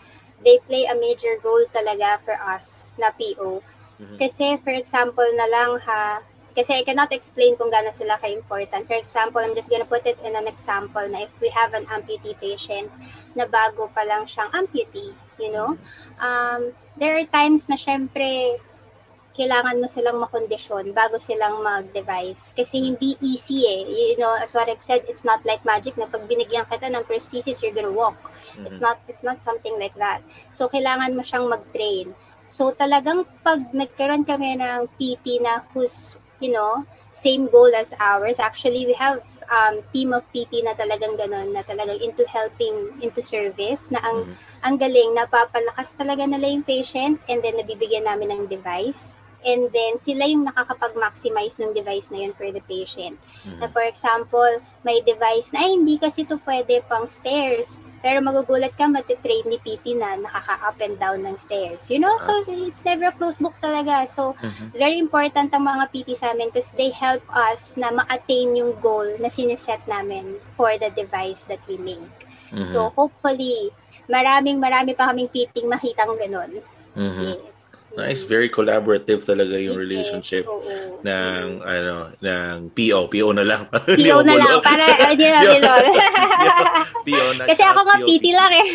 [0.47, 3.59] they play a major role talaga for us na PO.
[3.99, 4.17] Mhm.
[4.23, 6.23] Kasi for example na lang ha,
[6.59, 8.91] kasi I cannot explain kung gaano sila ka-important.
[8.91, 11.87] For example, I'm just gonna put it in an example na if we have an
[11.87, 12.91] amputee patient
[13.39, 15.79] na bago pa lang siyang amputee, you know,
[16.19, 18.59] um, there are times na syempre
[19.39, 22.51] kailangan mo silang makondisyon bago silang mag-device.
[22.59, 23.87] Kasi hindi easy eh.
[23.87, 27.07] You know, as what I've said, it's not like magic na pag binigyan kita ng
[27.07, 28.19] prosthesis, you're gonna walk.
[28.67, 28.91] It's Mhm.
[28.91, 30.27] not it's not something like that.
[30.59, 32.19] So kailangan mo siyang mag-train.
[32.51, 38.39] So talagang pag nagkaroon kami ng PT na who's, you know, same goal as ours.
[38.39, 43.23] Actually, we have um, team of PT na talagang ganun, na talagang into helping, into
[43.25, 44.35] service, na ang, Mhm.
[44.63, 49.17] ang galing, napapalakas talaga nila yung patient and then nabibigyan namin ng device.
[49.39, 53.17] And then, sila yung nakakapag-maximize ng device na yun for the patient.
[53.47, 53.63] Mhm.
[53.63, 54.51] Na for example,
[54.83, 57.79] may device na, ay, hindi kasi ito pwede pang stairs.
[57.99, 61.83] Pero magugulat ka, matitrain ni PT na nakaka-up and down ng stairs.
[61.91, 64.07] You know, so it's never a closed book talaga.
[64.15, 64.71] So, Mhm.
[64.71, 69.07] very important ang mga PT sa amin because they help us na ma-attain yung goal
[69.19, 72.15] na siniset namin for the device that we make.
[72.55, 72.71] Mhm.
[72.71, 73.75] So, hopefully,
[74.07, 76.63] maraming marami pa kaming PT makitang ganun.
[76.95, 77.35] Mhm.
[77.35, 77.58] Yes.
[77.97, 80.61] Nice, very collaborative talaga yung relationship oo.
[81.01, 83.65] ng ano ng PO PO na lang
[83.99, 85.85] PO na lang, para hindi na bilol.
[87.09, 87.97] PO na Kasi ako nga.
[88.05, 88.67] PT lang eh.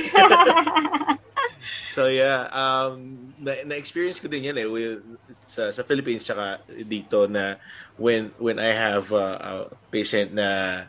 [1.93, 5.05] So yeah, um na, na-experience ko din yan eh with
[5.45, 7.61] sa sa Philippines tsaka dito na
[8.01, 9.51] when when I have uh, a
[9.93, 10.84] patient na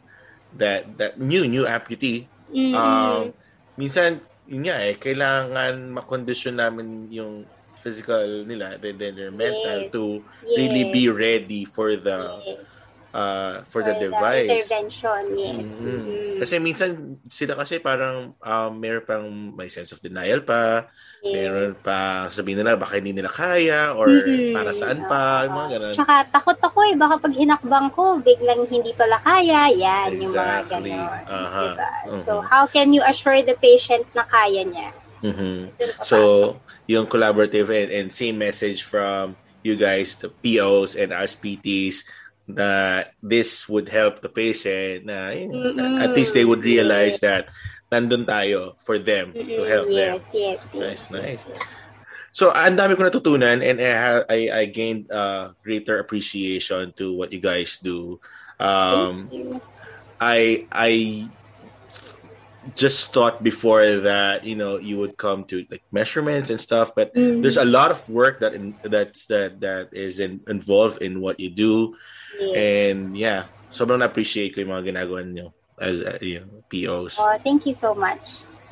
[0.57, 2.73] that that new new amputee Mm-mm.
[2.73, 3.35] um
[3.77, 7.45] minsan yun nga eh kailangan makondisyon namin yung
[7.85, 9.93] physical nila then then their mental Yes.
[9.93, 10.57] to Yes.
[10.57, 12.65] really be ready for the Yes.
[13.15, 14.51] uh, for, for the, the device.
[14.51, 15.55] intervention, yes.
[15.55, 15.87] Mm-hmm.
[15.87, 16.39] Mm-hmm.
[16.43, 16.91] Kasi minsan
[17.31, 20.91] sila kasi parang um, meron pang may sense of denial pa,
[21.23, 21.31] yes.
[21.31, 24.51] meron pa sabihin nila baka hindi nila kaya or mm-hmm.
[24.51, 25.95] para saan pa, uh, mga ganun.
[25.95, 30.25] Tsaka takot ako eh, baka pag hinakbang ko, biglang hindi pala kaya, yan, exactly.
[30.27, 31.07] yung mga ganun.
[31.07, 31.71] Uh-huh.
[31.71, 31.89] Diba?
[32.11, 32.19] Uh-huh.
[32.27, 34.91] So, how can you assure the patient na kaya niya?
[35.23, 35.73] Mm-hmm.
[36.05, 36.19] So,
[36.87, 42.05] yung collaborative and, and same message from you guys, the POs and RSPTs,
[42.49, 45.81] that this would help the patient na mm-hmm.
[46.05, 47.49] at least they would realize that
[47.89, 49.49] nandun tayo for them mm-hmm.
[49.49, 50.13] to help yes, them.
[50.35, 51.11] Yes, yes.
[51.11, 51.43] Nice, nice.
[52.35, 57.15] So, ang dami ko natutunan and I, have, I, I gained uh, greater appreciation to
[57.15, 58.19] what you guys do.
[58.59, 59.31] Um,
[60.21, 61.25] I I
[62.75, 67.15] just thought before that you know you would come to like measurements and stuff but
[67.15, 67.43] mm-hmm.
[67.43, 71.39] there's a lot of work that in, that's that that is in, involved in what
[71.39, 71.95] you do
[72.41, 72.57] yeah.
[72.57, 77.37] and yeah sobrang appreciate ko yung mga ginagawa niyo as uh, you know, POs oh
[77.45, 78.23] thank you so much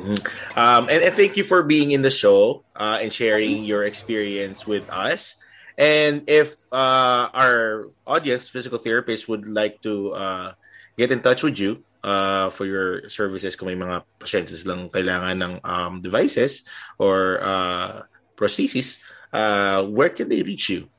[0.01, 0.16] mm-hmm.
[0.57, 3.70] um, and, and thank you for being in the show uh, and sharing mm-hmm.
[3.76, 5.36] your experience with us
[5.76, 10.53] and if uh, our audience physical therapists would like to uh,
[10.97, 15.38] get in touch with you uh, for your services kung may mga pasyentes lang kailangan
[15.38, 16.62] ng um, devices
[16.98, 18.03] or uh,
[18.36, 18.98] prosthesis,
[19.32, 20.90] uh, where can they reach you?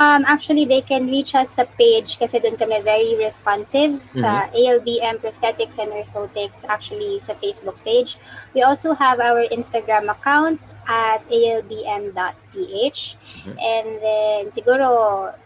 [0.00, 4.24] Um, actually, they can reach us sa page kasi doon kami very responsive mm-hmm.
[4.24, 8.16] sa ALBM Prosthetics and Orthotics actually sa Facebook page.
[8.56, 10.56] We also have our Instagram account
[10.88, 13.56] at albm.ph mm-hmm.
[13.60, 15.36] and then siguro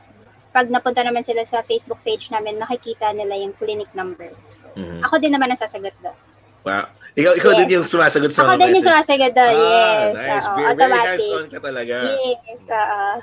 [0.55, 4.30] pag napunta naman sila sa Facebook page namin, makikita nila yung clinic number.
[4.62, 5.02] So, mm-hmm.
[5.02, 6.14] Ako din naman nasasagot doon.
[6.62, 6.86] Wow.
[7.18, 7.59] Ikaw, ikaw yes.
[7.59, 10.11] din yung sumasagot sa Ako din yung sumasagot doon, ah, yes.
[10.14, 10.46] Nice.
[10.46, 11.96] Uh, very, very hands-on ka talaga.
[12.07, 12.62] Yes.
[12.70, 13.18] Uh,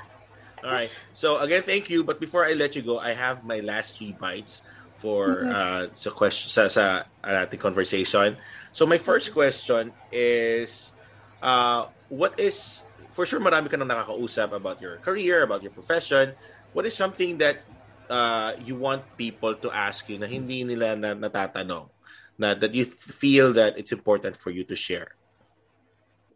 [0.62, 0.92] All right.
[1.16, 2.04] So again, thank you.
[2.04, 4.62] But before I let you go, I have my last three bites
[5.02, 5.50] for mm-hmm.
[5.50, 6.84] uh, sa question sa sa
[7.26, 8.38] uh, ating conversation.
[8.70, 10.94] So my first question is
[11.42, 16.38] uh, what is for sure marami ka nang nakakausap about your career, about your profession
[16.72, 17.62] what is something that
[18.08, 21.88] uh, you want people to ask you na hindi nila na natatanong?
[22.36, 25.14] Na that you feel that it's important for you to share?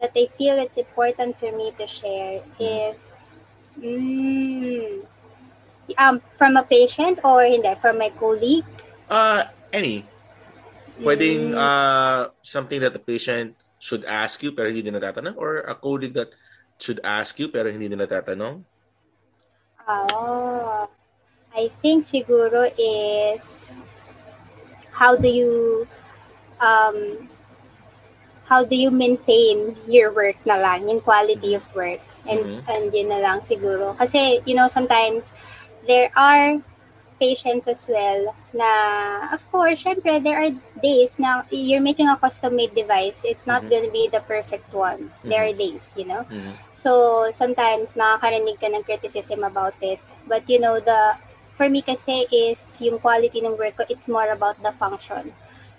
[0.01, 2.61] That they feel it's important for me to share mm.
[2.61, 3.01] is
[3.81, 5.05] mm,
[5.97, 8.69] um from a patient or hindi from my colleague?
[9.09, 10.05] Uh any.
[11.01, 11.61] Pwedeng mm.
[11.61, 15.37] uh something that the patient should ask you pero hindi nila natatanong?
[15.41, 16.37] Or a colleague that
[16.77, 18.76] should ask you pero hindi nila natatanong
[19.87, 20.89] Oh,
[21.55, 23.71] I think siguro is
[24.91, 25.87] how do you
[26.59, 27.29] um
[28.51, 32.03] how do you maintain your work na lang, yung quality of work.
[32.27, 32.71] And mm-hmm.
[32.71, 33.95] and yun na lang siguro.
[33.95, 35.31] Kasi you know sometimes
[35.87, 36.59] there are
[37.19, 38.71] patients as well na
[39.33, 40.53] of course syempre there are
[40.83, 43.71] days na you're making a custom made device it's not mm-hmm.
[43.71, 45.29] going to be the perfect one mm-hmm.
[45.29, 46.53] there are days you know mm-hmm.
[46.75, 51.17] so sometimes makakarinig ka ng criticism about it but you know the
[51.57, 55.33] for me kasi is yung quality ng work ko it's more about the function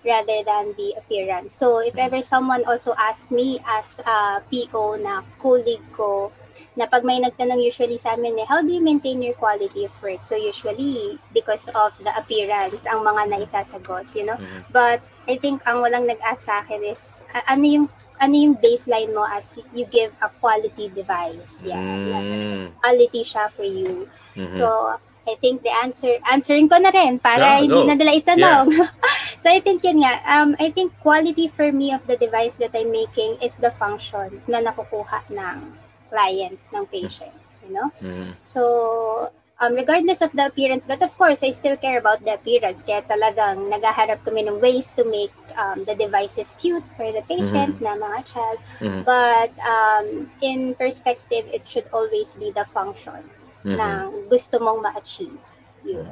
[0.06, 2.08] rather than the appearance so if mm-hmm.
[2.10, 6.34] ever someone also asked me as a PO na colleague ko
[6.78, 9.94] na pag may nagtanong usually sa amin eh, how do you maintain your quality of
[9.98, 10.22] work?
[10.22, 14.38] So usually, because of the appearance, ang mga naisasagot, you know?
[14.38, 14.70] Mm-hmm.
[14.70, 19.14] But I think ang walang nag-ask sa akin is, uh, ano yung ano yung baseline
[19.14, 21.62] mo as you give a quality device.
[21.62, 21.78] Yeah.
[21.78, 22.74] Mm.
[22.82, 24.10] quality siya for you.
[24.38, 24.58] Mm-hmm.
[24.58, 24.98] So,
[25.28, 28.74] I think the answer, answering ko na rin para yeah, hindi na nila itanong.
[28.74, 28.90] Yeah.
[29.44, 32.74] so, I think yun nga, um, I think quality for me of the device that
[32.74, 37.90] I'm making is the function na nakukuha ng clients, ng patients, you know?
[38.02, 38.32] Mm-hmm.
[38.44, 42.84] So, um, regardless of the appearance, but of course, I still care about the appearance.
[42.84, 47.82] Kaya talagang naghaharap kami ng ways to make um, the devices cute for the patient
[47.82, 47.84] mm-hmm.
[47.84, 48.60] na mga child.
[48.80, 49.02] Mm-hmm.
[49.04, 53.26] But um, in perspective, it should always be the function
[53.66, 53.78] mm-hmm.
[53.78, 55.38] na gusto mong ma-achieve.
[55.86, 56.06] Yun.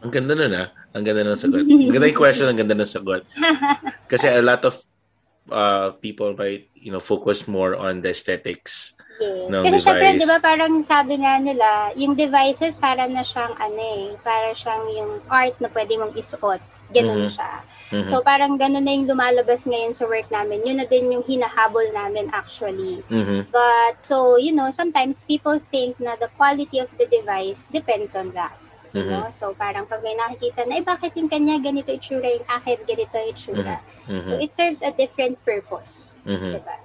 [0.00, 0.68] Ang ganda nun ah.
[0.96, 1.62] Ang ganda ng sagot.
[1.62, 3.22] Ang ganda yung question, ang ganda ng sagot.
[4.10, 4.80] Kasi a lot of
[5.52, 9.52] uh, people might, you know, focus more on the aesthetics Yes.
[9.52, 9.84] Kasi device.
[9.84, 14.56] syempre, di ba, parang sabi nga nila, yung devices para na siyang ano eh, para
[14.56, 16.60] siyang yung art na pwede mong isuot.
[16.90, 17.34] Ganun mm-hmm.
[17.36, 17.52] siya.
[17.90, 18.10] Mm-hmm.
[18.10, 20.66] So parang ganun na yung lumalabas ngayon sa work namin.
[20.66, 23.02] Yun na din yung hinahabol namin actually.
[23.06, 23.50] Mm-hmm.
[23.54, 28.34] But so, you know, sometimes people think na the quality of the device depends on
[28.34, 28.58] that.
[28.90, 29.22] You mm-hmm.
[29.22, 29.26] know?
[29.38, 33.18] So parang pag may nakikita na, eh bakit yung kanya ganito itsura, yung akin ganito
[33.22, 33.78] itsura.
[34.10, 34.26] Mm-hmm.
[34.26, 36.14] So it serves a different purpose.
[36.26, 36.58] Mm-hmm.
[36.58, 36.78] Diba?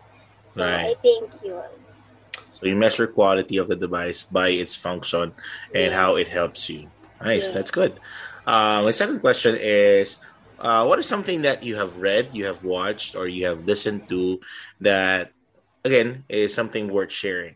[0.54, 0.94] So right.
[0.94, 1.85] I think yun.
[2.56, 5.36] So you measure quality of the device by its function
[5.76, 6.88] and how it helps you.
[7.20, 7.52] Nice.
[7.52, 7.60] Yeah.
[7.60, 8.00] That's good.
[8.48, 10.18] Uh, my second question is
[10.60, 14.08] uh, what is something that you have read, you have watched, or you have listened
[14.08, 14.40] to
[14.80, 15.32] that,
[15.84, 17.56] again, is something worth sharing?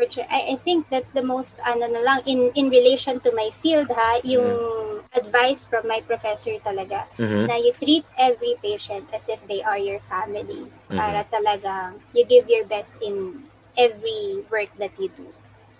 [0.00, 3.92] I, I think that's the most ano na lang in in relation to my field
[3.92, 5.12] ha yung mm-hmm.
[5.12, 7.44] advice from my professor talaga mm-hmm.
[7.44, 10.96] na you treat every patient as if they are your family mm-hmm.
[10.96, 13.44] para talaga you give your best in
[13.80, 15.26] every work that you do.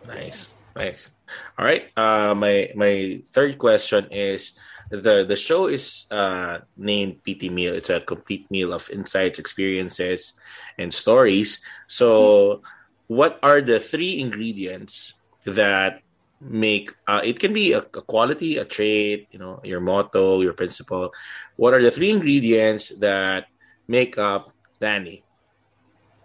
[0.08, 0.56] Nice.
[0.72, 1.10] Nice.
[1.58, 1.92] All right.
[1.96, 4.56] Uh my my third question is
[4.90, 7.74] the the show is uh, named PT Meal.
[7.74, 10.34] It's a complete meal of insights, experiences,
[10.78, 11.62] and stories.
[11.86, 12.62] So,
[13.06, 15.14] what are the three ingredients
[15.46, 16.02] that
[16.40, 20.54] make uh, it can be a, a, quality, a trait, you know, your motto, your
[20.54, 21.12] principle.
[21.56, 23.46] What are the three ingredients that
[23.86, 25.22] make up Danny?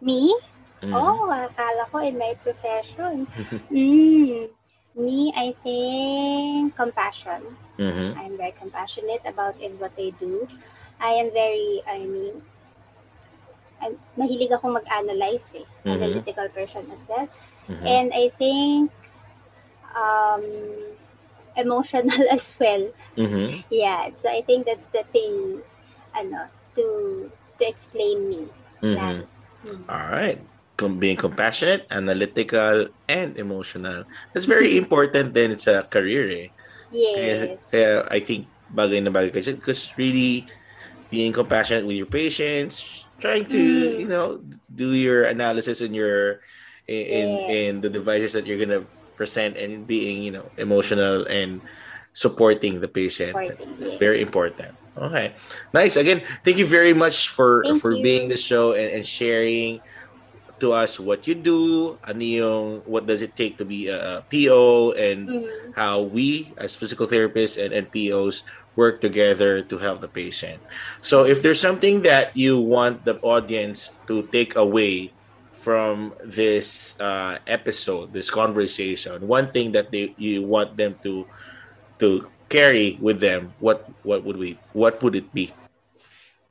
[0.02, 0.36] Me?
[0.84, 0.92] Mm.
[0.92, 3.28] Oh, akala ko in my profession.
[3.72, 4.50] mm.
[4.96, 7.44] Me, I think compassion.
[7.78, 8.20] Mm-hmm.
[8.20, 10.48] I'm very compassionate about in what they do.
[11.00, 12.42] I am very, I mean,
[13.84, 15.68] I'm, mahilig akong mag-analyze eh.
[15.84, 15.90] Mm-hmm.
[16.00, 17.28] Analytical person as well.
[17.68, 17.88] Mm-hmm.
[17.88, 18.92] And I think
[19.92, 20.46] um,
[21.60, 22.88] emotional as well.
[23.20, 23.68] Mm-hmm.
[23.68, 24.16] Yeah.
[24.24, 25.60] So I think that's the thing,
[26.16, 26.48] ano,
[26.80, 28.44] to to explain me.
[28.80, 29.28] Mm-hmm.
[29.68, 29.92] mm-hmm.
[29.92, 30.40] All right
[30.76, 34.04] being compassionate, analytical, and emotional.
[34.34, 36.48] That's very important then it's a career eh.
[36.92, 37.16] Yes.
[37.16, 37.38] Kaya,
[37.72, 40.48] kaya I think bagay na bagay kasi because really
[41.10, 44.00] being compassionate with your patients, trying to, mm.
[44.00, 44.42] you know,
[44.74, 46.42] do your analysis in your
[46.88, 47.50] in yes.
[47.50, 51.62] in the devices that you're gonna present and being, you know, emotional and
[52.14, 53.36] supporting the patient.
[53.36, 54.76] That's, that's very important.
[54.96, 55.36] Okay.
[55.74, 55.96] Nice.
[55.96, 58.04] Again, thank you very much for thank for you.
[58.04, 59.82] being the show and, and sharing
[60.66, 64.98] to us what you do, ano yung, what does it take to be a, PO,
[64.98, 65.78] and mm-hmm.
[65.78, 68.42] how we as physical therapists and, and POs
[68.76, 70.58] work together to help the patient.
[71.06, 75.14] So if there's something that you want the audience to take away
[75.54, 81.26] from this uh, episode, this conversation, one thing that they you want them to
[82.02, 85.54] to carry with them, what what would we what would it be?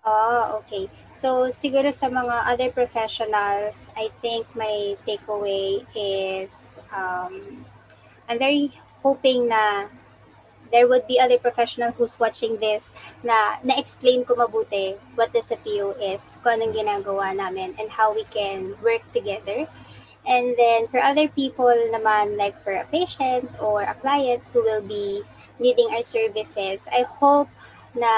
[0.07, 0.89] Oh, okay.
[1.25, 6.53] So, siguro sa mga other professionals, I think my takeaway is
[6.93, 7.65] um,
[8.29, 9.89] I'm very hoping na
[10.69, 12.93] there would be other professional who's watching this
[13.25, 18.29] na na-explain ko mabuti what the CPO is, kung anong ginagawa namin, and how we
[18.29, 19.65] can work together.
[20.29, 24.85] And then for other people naman, like for a patient or a client who will
[24.85, 25.25] be
[25.57, 27.49] needing our services, I hope
[27.95, 28.13] na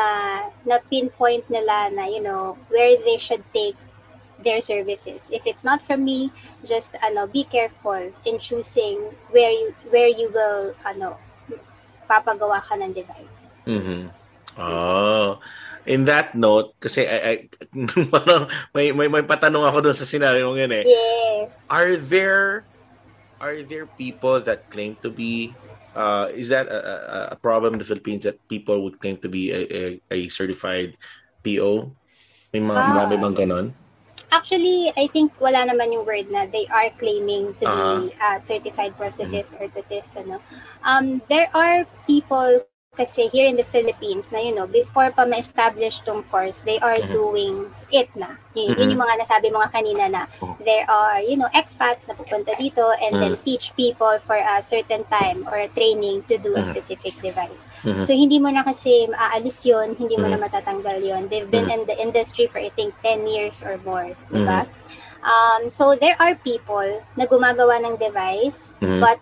[0.65, 3.77] na pinpoint nila na you know where they should take
[4.41, 5.29] their services.
[5.33, 6.33] If it's not from me,
[6.65, 11.17] just ano be careful in choosing where you where you will ano
[12.09, 13.43] papagawa ka ng device.
[13.69, 14.13] Mhm.
[14.57, 15.37] Oh.
[15.87, 17.35] In that note, kasi I, I
[18.15, 20.85] parang may, may may patanong ako doon sa sinabi mo yun eh.
[20.85, 21.53] Yes.
[21.69, 22.65] Are there
[23.39, 25.53] are there people that claim to be
[25.97, 29.51] uh, is that a, a, problem in the Philippines that people would claim to be
[29.51, 30.95] a, a, a certified
[31.43, 31.91] PO?
[32.53, 32.89] May mga ah.
[32.93, 33.67] marami bang ganon?
[34.31, 37.97] Actually, I think wala naman yung word na they are claiming to uh-huh.
[38.05, 39.65] be a certified prosthetist mm-hmm.
[39.65, 40.13] or orthotist.
[40.19, 40.43] Ano.
[40.85, 42.67] Um, there are people
[42.97, 46.99] kasi here in the Philippines na, you know, before pa ma-establish tong course, they are
[46.99, 47.13] mm-hmm.
[47.13, 47.55] doing
[47.93, 48.35] it na.
[48.55, 48.81] Yun, mm-hmm.
[48.81, 50.57] yun yung mga nasabi mga kanina na oh.
[50.65, 53.35] there are, you know, expats na pupunta dito and mm-hmm.
[53.37, 57.69] then teach people for a certain time or a training to do a specific device.
[57.85, 58.05] Mm-hmm.
[58.05, 60.41] So, hindi mo na kasi maaalis yun, hindi mo mm-hmm.
[60.41, 61.23] na matatanggal yun.
[61.29, 61.87] They've been mm-hmm.
[61.87, 64.15] in the industry for, I think, 10 years or more.
[64.31, 64.37] Mm-hmm.
[64.43, 64.61] Diba?
[65.27, 69.03] Um, so, there are people na gumagawa ng device, mm-hmm.
[69.03, 69.19] but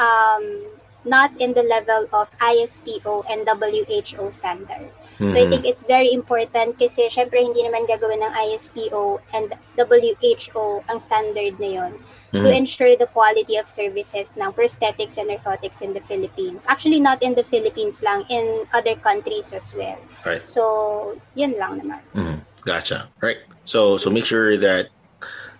[0.00, 0.64] um,
[1.04, 4.90] not in the level of ISPO and WHO standard.
[5.20, 5.32] Mm-hmm.
[5.32, 10.84] So I think it's very important kasi syempre hindi naman gagawin ng ISPO and WHO
[10.88, 11.92] ang standard na yon
[12.32, 12.44] mm-hmm.
[12.44, 16.64] to ensure the quality of services ng prosthetics and orthotics in the Philippines.
[16.66, 20.00] Actually, not in the Philippines lang, in other countries as well.
[20.24, 20.42] Right.
[20.48, 22.00] So, yun lang naman.
[22.16, 22.38] Mm-hmm.
[22.64, 23.08] Gotcha.
[23.20, 23.44] Right.
[23.64, 24.88] So, so make sure that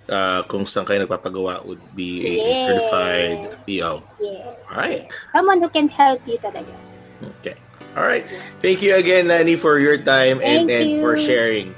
[0.09, 2.67] uh, kung saan kayo nagpapagawa would be a yes.
[2.67, 4.03] certified PO.
[4.19, 4.57] Yes.
[4.71, 5.07] All right.
[5.31, 6.73] Someone who can help you talaga.
[7.41, 7.57] Okay.
[7.97, 8.25] All right.
[8.61, 11.75] Thank you again, Nani, for your time and, and for sharing.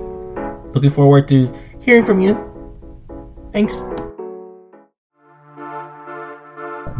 [0.73, 2.37] Looking forward to hearing from you.
[3.51, 3.83] Thanks.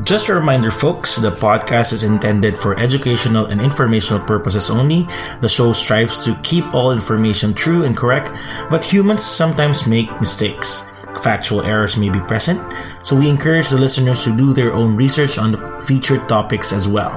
[0.04, 5.08] Just a reminder, folks, the podcast is intended for educational and informational purposes only.
[5.41, 8.32] The show strives to keep all information true and correct,
[8.70, 10.84] but humans sometimes make mistakes.
[11.20, 12.62] Factual errors may be present,
[13.03, 16.88] so we encourage the listeners to do their own research on the featured topics as
[16.88, 17.12] well.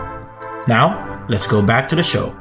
[0.66, 2.34] Now, let's go back to the show.